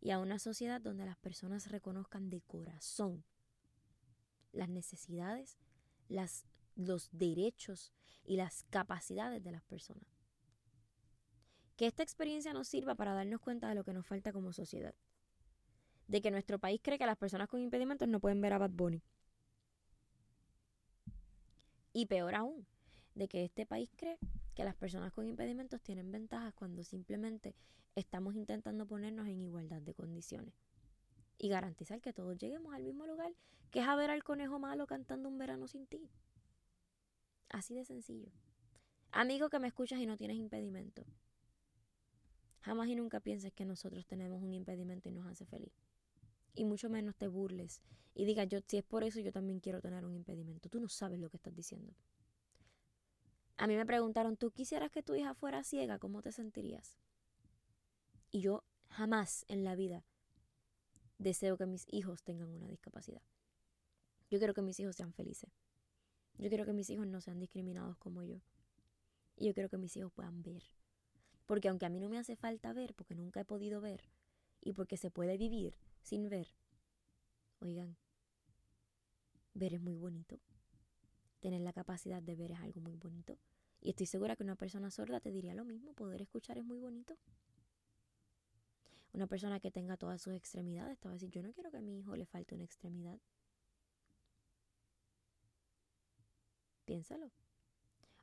Y 0.00 0.10
a 0.10 0.18
una 0.18 0.38
sociedad 0.38 0.80
donde 0.80 1.06
las 1.06 1.16
personas 1.16 1.70
reconozcan 1.70 2.28
de 2.28 2.40
corazón 2.42 3.24
las 4.52 4.68
necesidades, 4.68 5.58
las, 6.08 6.44
los 6.74 7.08
derechos 7.12 7.92
y 8.24 8.36
las 8.36 8.64
capacidades 8.64 9.42
de 9.42 9.52
las 9.52 9.62
personas. 9.64 10.17
Que 11.78 11.86
esta 11.86 12.02
experiencia 12.02 12.52
nos 12.52 12.66
sirva 12.66 12.96
para 12.96 13.14
darnos 13.14 13.40
cuenta 13.40 13.68
de 13.68 13.76
lo 13.76 13.84
que 13.84 13.92
nos 13.92 14.04
falta 14.04 14.32
como 14.32 14.52
sociedad. 14.52 14.96
De 16.08 16.20
que 16.20 16.32
nuestro 16.32 16.58
país 16.58 16.80
cree 16.82 16.98
que 16.98 17.06
las 17.06 17.16
personas 17.16 17.46
con 17.46 17.60
impedimentos 17.60 18.08
no 18.08 18.18
pueden 18.18 18.40
ver 18.40 18.52
a 18.52 18.58
Bad 18.58 18.72
Bunny. 18.72 19.00
Y 21.92 22.06
peor 22.06 22.34
aún, 22.34 22.66
de 23.14 23.28
que 23.28 23.44
este 23.44 23.64
país 23.64 23.88
cree 23.94 24.18
que 24.56 24.64
las 24.64 24.74
personas 24.74 25.12
con 25.12 25.28
impedimentos 25.28 25.80
tienen 25.80 26.10
ventajas 26.10 26.52
cuando 26.52 26.82
simplemente 26.82 27.54
estamos 27.94 28.34
intentando 28.34 28.84
ponernos 28.84 29.28
en 29.28 29.40
igualdad 29.40 29.80
de 29.80 29.94
condiciones 29.94 30.54
y 31.38 31.48
garantizar 31.48 32.00
que 32.00 32.12
todos 32.12 32.36
lleguemos 32.38 32.74
al 32.74 32.82
mismo 32.82 33.06
lugar, 33.06 33.32
que 33.70 33.78
es 33.78 33.86
a 33.86 33.94
ver 33.94 34.10
al 34.10 34.24
conejo 34.24 34.58
malo 34.58 34.88
cantando 34.88 35.28
un 35.28 35.38
verano 35.38 35.68
sin 35.68 35.86
ti. 35.86 36.10
Así 37.50 37.76
de 37.76 37.84
sencillo. 37.84 38.32
Amigo 39.12 39.48
que 39.48 39.60
me 39.60 39.68
escuchas 39.68 40.00
y 40.00 40.06
no 40.06 40.16
tienes 40.16 40.38
impedimento. 40.38 41.04
Jamás 42.68 42.86
y 42.88 42.94
nunca 42.94 43.18
pienses 43.18 43.50
que 43.54 43.64
nosotros 43.64 44.06
tenemos 44.06 44.42
un 44.42 44.52
impedimento 44.52 45.08
y 45.08 45.12
nos 45.12 45.26
hace 45.26 45.46
feliz. 45.46 45.72
Y 46.54 46.66
mucho 46.66 46.90
menos 46.90 47.16
te 47.16 47.26
burles 47.26 47.80
y 48.14 48.26
digas, 48.26 48.46
yo, 48.46 48.58
si 48.66 48.76
es 48.76 48.84
por 48.84 49.04
eso, 49.04 49.20
yo 49.20 49.32
también 49.32 49.58
quiero 49.58 49.80
tener 49.80 50.04
un 50.04 50.14
impedimento. 50.14 50.68
Tú 50.68 50.78
no 50.78 50.90
sabes 50.90 51.18
lo 51.18 51.30
que 51.30 51.38
estás 51.38 51.54
diciendo. 51.54 51.94
A 53.56 53.66
mí 53.66 53.74
me 53.74 53.86
preguntaron, 53.86 54.36
¿tú 54.36 54.50
quisieras 54.50 54.90
que 54.90 55.02
tu 55.02 55.14
hija 55.14 55.32
fuera 55.32 55.64
ciega? 55.64 55.98
¿Cómo 55.98 56.20
te 56.20 56.30
sentirías? 56.30 56.98
Y 58.30 58.42
yo 58.42 58.64
jamás 58.90 59.46
en 59.48 59.64
la 59.64 59.74
vida 59.74 60.04
deseo 61.16 61.56
que 61.56 61.64
mis 61.64 61.86
hijos 61.90 62.22
tengan 62.22 62.50
una 62.50 62.68
discapacidad. 62.68 63.22
Yo 64.30 64.36
quiero 64.36 64.52
que 64.52 64.60
mis 64.60 64.78
hijos 64.78 64.94
sean 64.94 65.14
felices. 65.14 65.50
Yo 66.36 66.50
quiero 66.50 66.66
que 66.66 66.74
mis 66.74 66.90
hijos 66.90 67.06
no 67.06 67.22
sean 67.22 67.40
discriminados 67.40 67.96
como 67.96 68.24
yo. 68.24 68.42
Y 69.38 69.46
yo 69.46 69.54
quiero 69.54 69.70
que 69.70 69.78
mis 69.78 69.96
hijos 69.96 70.12
puedan 70.12 70.42
ver. 70.42 70.64
Porque 71.48 71.68
aunque 71.68 71.86
a 71.86 71.88
mí 71.88 71.98
no 71.98 72.08
me 72.08 72.18
hace 72.18 72.36
falta 72.36 72.72
ver, 72.72 72.94
porque 72.94 73.16
nunca 73.16 73.40
he 73.40 73.44
podido 73.44 73.80
ver, 73.80 74.04
y 74.60 74.74
porque 74.74 74.96
se 74.96 75.10
puede 75.10 75.36
vivir 75.36 75.76
sin 76.02 76.28
ver, 76.28 76.46
oigan, 77.58 77.96
ver 79.54 79.74
es 79.74 79.80
muy 79.80 79.96
bonito 79.96 80.38
tener 81.40 81.62
la 81.62 81.72
capacidad 81.72 82.22
de 82.22 82.36
ver 82.36 82.52
es 82.52 82.60
algo 82.60 82.80
muy 82.80 82.96
bonito. 82.96 83.38
Y 83.80 83.90
estoy 83.90 84.06
segura 84.06 84.36
que 84.36 84.42
una 84.42 84.56
persona 84.56 84.90
sorda 84.90 85.20
te 85.20 85.30
diría 85.30 85.54
lo 85.54 85.64
mismo, 85.64 85.94
poder 85.94 86.20
escuchar 86.20 86.58
es 86.58 86.64
muy 86.64 86.78
bonito. 86.78 87.16
Una 89.12 89.26
persona 89.26 89.58
que 89.58 89.70
tenga 89.70 89.96
todas 89.96 90.20
sus 90.20 90.34
extremidades 90.34 90.98
te 90.98 91.08
va 91.08 91.12
a 91.12 91.14
decir, 91.14 91.30
yo 91.30 91.42
no 91.42 91.52
quiero 91.52 91.70
que 91.70 91.78
a 91.78 91.82
mi 91.82 91.98
hijo 91.98 92.14
le 92.14 92.26
falte 92.26 92.54
una 92.54 92.64
extremidad. 92.64 93.18
Piénsalo. 96.84 97.30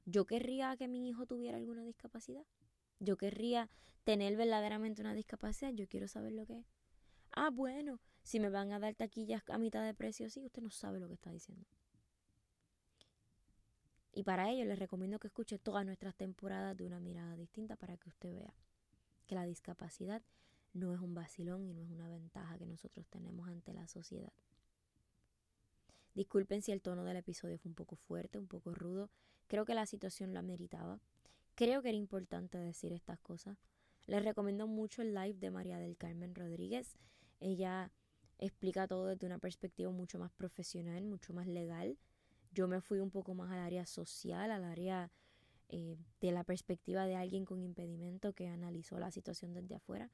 ¿Yo 0.06 0.26
querría 0.26 0.78
que 0.78 0.88
mi 0.88 1.10
hijo 1.10 1.26
tuviera 1.26 1.58
alguna 1.58 1.84
discapacidad? 1.84 2.46
Yo 3.00 3.18
querría 3.18 3.70
tener 4.04 4.38
verdaderamente 4.38 5.02
una 5.02 5.14
discapacidad, 5.14 5.72
yo 5.74 5.88
quiero 5.88 6.08
saber 6.08 6.34
lo 6.34 6.46
que 6.46 6.60
es. 6.60 6.66
Ah, 7.32 7.50
bueno, 7.50 8.00
si 8.24 8.40
me 8.40 8.50
van 8.50 8.72
a 8.72 8.80
dar 8.80 8.96
taquillas 8.96 9.44
a 9.50 9.58
mitad 9.58 9.84
de 9.84 9.94
precio, 9.94 10.30
sí, 10.30 10.46
usted 10.46 10.62
no 10.62 10.70
sabe 10.70 11.00
lo 11.00 11.08
que 11.08 11.16
está 11.16 11.32
diciendo. 11.32 11.66
Y 14.14 14.24
para 14.24 14.50
ello 14.50 14.64
les 14.64 14.80
recomiendo 14.80 15.20
que 15.20 15.28
escuche 15.28 15.60
todas 15.60 15.86
nuestras 15.86 16.16
temporadas 16.16 16.78
de 16.78 16.86
una 16.86 17.02
mirada 17.02 17.36
distinta 17.36 17.76
para 17.76 17.98
que 17.98 18.08
usted 18.08 18.34
vea 18.34 18.54
que 19.28 19.36
la 19.36 19.46
discapacidad 19.46 20.22
no 20.74 20.94
es 20.94 21.02
un 21.02 21.14
vacilón 21.14 21.66
y 21.66 21.74
no 21.74 21.84
es 21.84 21.90
una 21.90 22.08
ventaja 22.08 22.58
que 22.58 22.66
nosotros 22.66 23.08
tenemos 23.10 23.48
ante 23.48 23.74
la 23.74 23.88
sociedad. 23.88 24.32
Disculpen 26.14 26.62
si 26.62 26.72
el 26.72 26.82
tono 26.82 27.04
del 27.04 27.18
episodio 27.18 27.58
fue 27.58 27.70
un 27.70 27.76
poco 27.76 27.98
fuerte, 27.98 28.40
un 28.40 28.48
poco 28.48 28.74
rudo. 28.74 29.10
Creo 29.48 29.66
que 29.66 29.76
la 29.76 29.86
situación 29.86 30.34
lo 30.34 30.40
ameritaba. 30.40 31.02
Creo 31.56 31.82
que 31.82 31.88
era 31.88 31.98
importante 31.98 32.58
decir 32.58 32.91
estas 32.91 33.18
cosas. 33.22 33.58
Les 34.08 34.24
recomiendo 34.24 34.68
mucho 34.68 35.02
el 35.02 35.13
live 35.13 35.39
de 35.39 35.52
María 35.52 35.80
del 35.80 35.96
Carmen 35.96 36.36
Rodríguez. 36.36 36.98
Ella 37.39 37.94
explica 38.39 38.88
todo 38.88 39.06
desde 39.06 39.26
una 39.26 39.39
perspectiva 39.39 39.89
mucho 39.89 40.20
más 40.20 40.32
profesional, 40.34 41.06
mucho 41.06 41.34
más 41.34 41.48
legal. 41.48 41.98
Yo 42.52 42.68
me 42.68 42.82
fui 42.82 43.00
un 43.00 43.10
poco 43.10 43.36
más 43.36 43.50
al 43.52 43.60
área 43.60 43.86
social, 43.86 44.52
al 44.52 44.65
área 44.65 45.12
eh, 45.70 45.96
de 46.20 46.32
la 46.34 46.44
perspectiva 46.44 47.06
de 47.06 47.15
alguien 47.15 47.46
con 47.46 47.62
impedimento 47.62 48.34
que 48.34 48.48
analizó 48.48 49.00
la 49.00 49.12
situación 49.12 49.54
desde 49.54 49.76
afuera. 49.76 50.12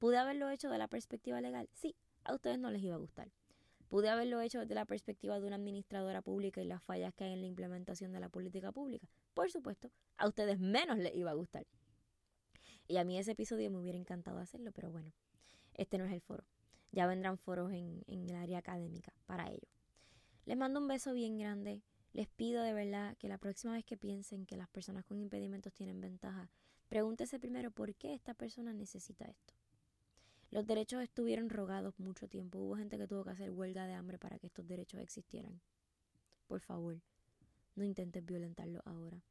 ¿Pude 0.00 0.18
haberlo 0.18 0.50
hecho 0.50 0.70
de 0.70 0.78
la 0.78 0.88
perspectiva 0.88 1.40
legal? 1.40 1.68
Sí, 1.72 1.94
a 2.24 2.34
ustedes 2.34 2.58
no 2.58 2.72
les 2.72 2.82
iba 2.82 2.96
a 2.96 2.98
gustar. 2.98 3.30
¿Pude 3.88 4.08
haberlo 4.08 4.40
hecho 4.40 4.58
desde 4.58 4.74
la 4.74 4.86
perspectiva 4.86 5.38
de 5.38 5.46
una 5.46 5.56
administradora 5.56 6.20
pública 6.20 6.60
y 6.60 6.64
las 6.64 6.82
fallas 6.82 7.14
que 7.14 7.24
hay 7.24 7.32
en 7.32 7.42
la 7.42 7.46
implementación 7.46 8.12
de 8.12 8.18
la 8.18 8.28
política 8.28 8.72
pública? 8.72 9.08
Por 9.34 9.50
supuesto, 9.50 9.90
a 10.16 10.28
ustedes 10.28 10.58
menos 10.58 10.98
les 10.98 11.14
iba 11.14 11.30
a 11.30 11.34
gustar. 11.34 11.66
Y 12.88 12.96
a 12.96 13.04
mí 13.04 13.18
ese 13.18 13.32
episodio 13.32 13.70
me 13.70 13.78
hubiera 13.78 13.98
encantado 13.98 14.38
hacerlo, 14.38 14.72
pero 14.72 14.90
bueno, 14.90 15.12
este 15.74 15.96
no 15.96 16.04
es 16.04 16.12
el 16.12 16.20
foro. 16.20 16.44
Ya 16.92 17.06
vendrán 17.06 17.38
foros 17.38 17.72
en, 17.72 18.02
el 18.08 18.34
área 18.34 18.58
académica 18.58 19.12
para 19.26 19.48
ello. 19.48 19.68
Les 20.44 20.56
mando 20.56 20.80
un 20.80 20.88
beso 20.88 21.12
bien 21.12 21.38
grande. 21.38 21.82
Les 22.12 22.26
pido 22.26 22.64
de 22.64 22.72
verdad 22.72 23.16
que 23.16 23.28
la 23.28 23.38
próxima 23.38 23.74
vez 23.74 23.84
que 23.84 23.96
piensen 23.96 24.44
que 24.44 24.56
las 24.56 24.68
personas 24.68 25.04
con 25.04 25.20
impedimentos 25.20 25.72
tienen 25.72 26.00
ventaja, 26.00 26.50
pregúntese 26.88 27.38
primero 27.38 27.70
por 27.70 27.94
qué 27.94 28.14
esta 28.14 28.34
persona 28.34 28.72
necesita 28.72 29.24
esto. 29.26 29.54
Los 30.50 30.66
derechos 30.66 31.00
estuvieron 31.00 31.48
rogados 31.48 31.96
mucho 32.00 32.26
tiempo. 32.26 32.58
Hubo 32.58 32.74
gente 32.74 32.98
que 32.98 33.06
tuvo 33.06 33.22
que 33.22 33.30
hacer 33.30 33.52
huelga 33.52 33.86
de 33.86 33.94
hambre 33.94 34.18
para 34.18 34.40
que 34.40 34.48
estos 34.48 34.66
derechos 34.66 35.00
existieran. 35.00 35.60
Por 36.48 36.60
favor, 36.60 37.00
no 37.80 37.86
intentes 37.86 38.22
violentarlo 38.26 38.82
ahora. 38.84 39.24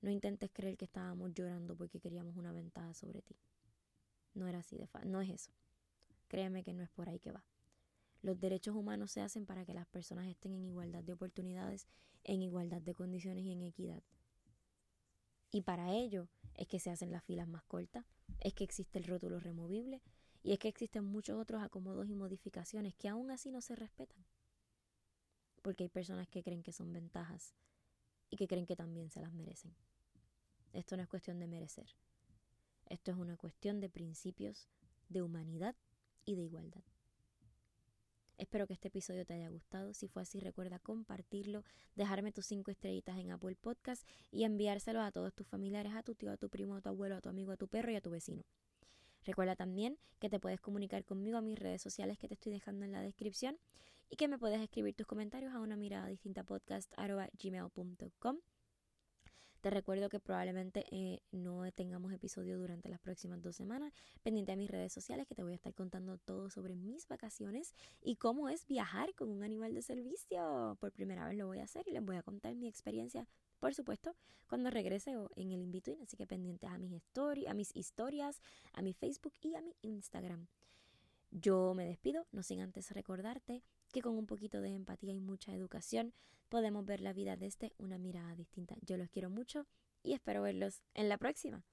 No 0.00 0.10
intentes 0.10 0.50
creer 0.50 0.78
que 0.78 0.86
estábamos 0.86 1.34
llorando 1.34 1.76
porque 1.76 2.00
queríamos 2.00 2.34
una 2.34 2.50
ventaja 2.50 2.94
sobre 2.94 3.20
ti. 3.20 3.36
No 4.32 4.48
era 4.48 4.60
así 4.60 4.78
de 4.78 4.86
fácil. 4.86 5.12
No 5.12 5.20
es 5.20 5.28
eso. 5.28 5.52
Créeme 6.28 6.64
que 6.64 6.72
no 6.72 6.82
es 6.82 6.88
por 6.88 7.10
ahí 7.10 7.18
que 7.18 7.30
va. 7.30 7.44
Los 8.22 8.40
derechos 8.40 8.74
humanos 8.74 9.12
se 9.12 9.20
hacen 9.20 9.44
para 9.44 9.66
que 9.66 9.74
las 9.74 9.86
personas 9.86 10.28
estén 10.28 10.54
en 10.54 10.64
igualdad 10.64 11.04
de 11.04 11.12
oportunidades, 11.12 11.86
en 12.24 12.40
igualdad 12.40 12.80
de 12.80 12.94
condiciones 12.94 13.44
y 13.44 13.52
en 13.52 13.60
equidad. 13.60 14.02
Y 15.50 15.60
para 15.60 15.92
ello 15.92 16.28
es 16.54 16.66
que 16.66 16.80
se 16.80 16.90
hacen 16.90 17.12
las 17.12 17.22
filas 17.22 17.48
más 17.48 17.64
cortas, 17.64 18.06
es 18.40 18.54
que 18.54 18.64
existe 18.64 18.98
el 18.98 19.04
rótulo 19.04 19.40
removible, 19.40 20.00
y 20.42 20.52
es 20.52 20.58
que 20.58 20.68
existen 20.68 21.04
muchos 21.04 21.38
otros 21.38 21.62
acomodos 21.62 22.08
y 22.08 22.14
modificaciones 22.14 22.94
que 22.94 23.10
aún 23.10 23.30
así 23.30 23.50
no 23.50 23.60
se 23.60 23.76
respetan. 23.76 24.24
Porque 25.60 25.84
hay 25.84 25.90
personas 25.90 26.28
que 26.28 26.42
creen 26.42 26.62
que 26.62 26.72
son 26.72 26.94
ventajas 26.94 27.54
y 28.30 28.36
que 28.36 28.48
creen 28.48 28.66
que 28.66 28.76
también 28.76 29.10
se 29.10 29.20
las 29.20 29.32
merecen. 29.32 29.74
Esto 30.72 30.96
no 30.96 31.02
es 31.02 31.08
cuestión 31.08 31.38
de 31.38 31.46
merecer. 31.46 31.94
Esto 32.86 33.12
es 33.12 33.16
una 33.16 33.36
cuestión 33.36 33.80
de 33.80 33.88
principios 33.88 34.68
de 35.08 35.22
humanidad 35.22 35.76
y 36.24 36.34
de 36.34 36.42
igualdad. 36.42 36.82
Espero 38.36 38.66
que 38.66 38.74
este 38.74 38.88
episodio 38.88 39.24
te 39.24 39.34
haya 39.34 39.48
gustado. 39.48 39.94
Si 39.94 40.08
fue 40.08 40.22
así, 40.22 40.40
recuerda 40.40 40.80
compartirlo, 40.80 41.62
dejarme 41.94 42.32
tus 42.32 42.46
cinco 42.46 42.72
estrellitas 42.72 43.16
en 43.18 43.30
Apple 43.30 43.54
Podcast 43.54 44.06
y 44.32 44.42
enviárselo 44.42 45.00
a 45.02 45.12
todos 45.12 45.32
tus 45.32 45.46
familiares, 45.46 45.92
a 45.94 46.02
tu 46.02 46.14
tío, 46.14 46.32
a 46.32 46.36
tu 46.36 46.48
primo, 46.48 46.74
a 46.74 46.80
tu 46.80 46.88
abuelo, 46.88 47.16
a 47.16 47.20
tu 47.20 47.28
amigo, 47.28 47.52
a 47.52 47.56
tu 47.56 47.68
perro 47.68 47.92
y 47.92 47.96
a 47.96 48.00
tu 48.00 48.10
vecino. 48.10 48.42
Recuerda 49.24 49.56
también 49.56 49.98
que 50.18 50.28
te 50.28 50.38
puedes 50.38 50.60
comunicar 50.60 51.04
conmigo 51.04 51.38
a 51.38 51.42
mis 51.42 51.58
redes 51.58 51.82
sociales 51.82 52.18
que 52.18 52.28
te 52.28 52.34
estoy 52.34 52.52
dejando 52.52 52.84
en 52.84 52.92
la 52.92 53.00
descripción 53.00 53.58
y 54.10 54.16
que 54.16 54.28
me 54.28 54.38
puedes 54.38 54.60
escribir 54.60 54.94
tus 54.94 55.06
comentarios 55.06 55.54
a 55.54 55.60
una 55.60 55.76
mirada 55.76 56.06
distinta 56.08 56.44
podcast 56.44 56.92
gmail.com. 57.42 58.38
Te 59.64 59.70
recuerdo 59.70 60.10
que 60.10 60.20
probablemente 60.20 60.84
eh, 60.90 61.22
no 61.32 61.62
tengamos 61.72 62.12
episodio 62.12 62.58
durante 62.58 62.90
las 62.90 63.00
próximas 63.00 63.40
dos 63.40 63.56
semanas. 63.56 63.94
Pendiente 64.22 64.52
a 64.52 64.56
mis 64.56 64.70
redes 64.70 64.92
sociales 64.92 65.26
que 65.26 65.34
te 65.34 65.42
voy 65.42 65.52
a 65.52 65.54
estar 65.54 65.72
contando 65.72 66.18
todo 66.18 66.50
sobre 66.50 66.76
mis 66.76 67.08
vacaciones 67.08 67.72
y 68.02 68.16
cómo 68.16 68.50
es 68.50 68.66
viajar 68.66 69.14
con 69.14 69.30
un 69.30 69.42
animal 69.42 69.72
de 69.72 69.80
servicio. 69.80 70.76
Por 70.80 70.92
primera 70.92 71.26
vez 71.26 71.38
lo 71.38 71.46
voy 71.46 71.60
a 71.60 71.64
hacer 71.64 71.88
y 71.88 71.92
les 71.92 72.04
voy 72.04 72.16
a 72.16 72.22
contar 72.22 72.54
mi 72.56 72.68
experiencia 72.68 73.26
por 73.64 73.74
supuesto, 73.74 74.14
cuando 74.46 74.68
regrese 74.68 75.12
en 75.36 75.52
el 75.52 75.62
in-between. 75.62 76.02
Así 76.02 76.18
que 76.18 76.26
pendientes 76.26 76.68
a 76.68 76.76
mis, 76.76 76.92
a 77.48 77.54
mis 77.54 77.74
historias, 77.74 78.42
a 78.74 78.82
mi 78.82 78.92
Facebook 78.92 79.32
y 79.40 79.54
a 79.54 79.62
mi 79.62 79.74
Instagram. 79.80 80.48
Yo 81.30 81.72
me 81.72 81.86
despido, 81.86 82.26
no 82.30 82.42
sin 82.42 82.60
antes 82.60 82.90
recordarte 82.90 83.62
que 83.90 84.02
con 84.02 84.18
un 84.18 84.26
poquito 84.26 84.60
de 84.60 84.74
empatía 84.74 85.14
y 85.14 85.20
mucha 85.20 85.54
educación 85.54 86.12
podemos 86.50 86.84
ver 86.84 87.00
la 87.00 87.14
vida 87.14 87.38
desde 87.38 87.72
una 87.78 87.96
mirada 87.96 88.34
distinta. 88.34 88.76
Yo 88.82 88.98
los 88.98 89.08
quiero 89.08 89.30
mucho 89.30 89.66
y 90.02 90.12
espero 90.12 90.42
verlos 90.42 90.82
en 90.92 91.08
la 91.08 91.16
próxima. 91.16 91.64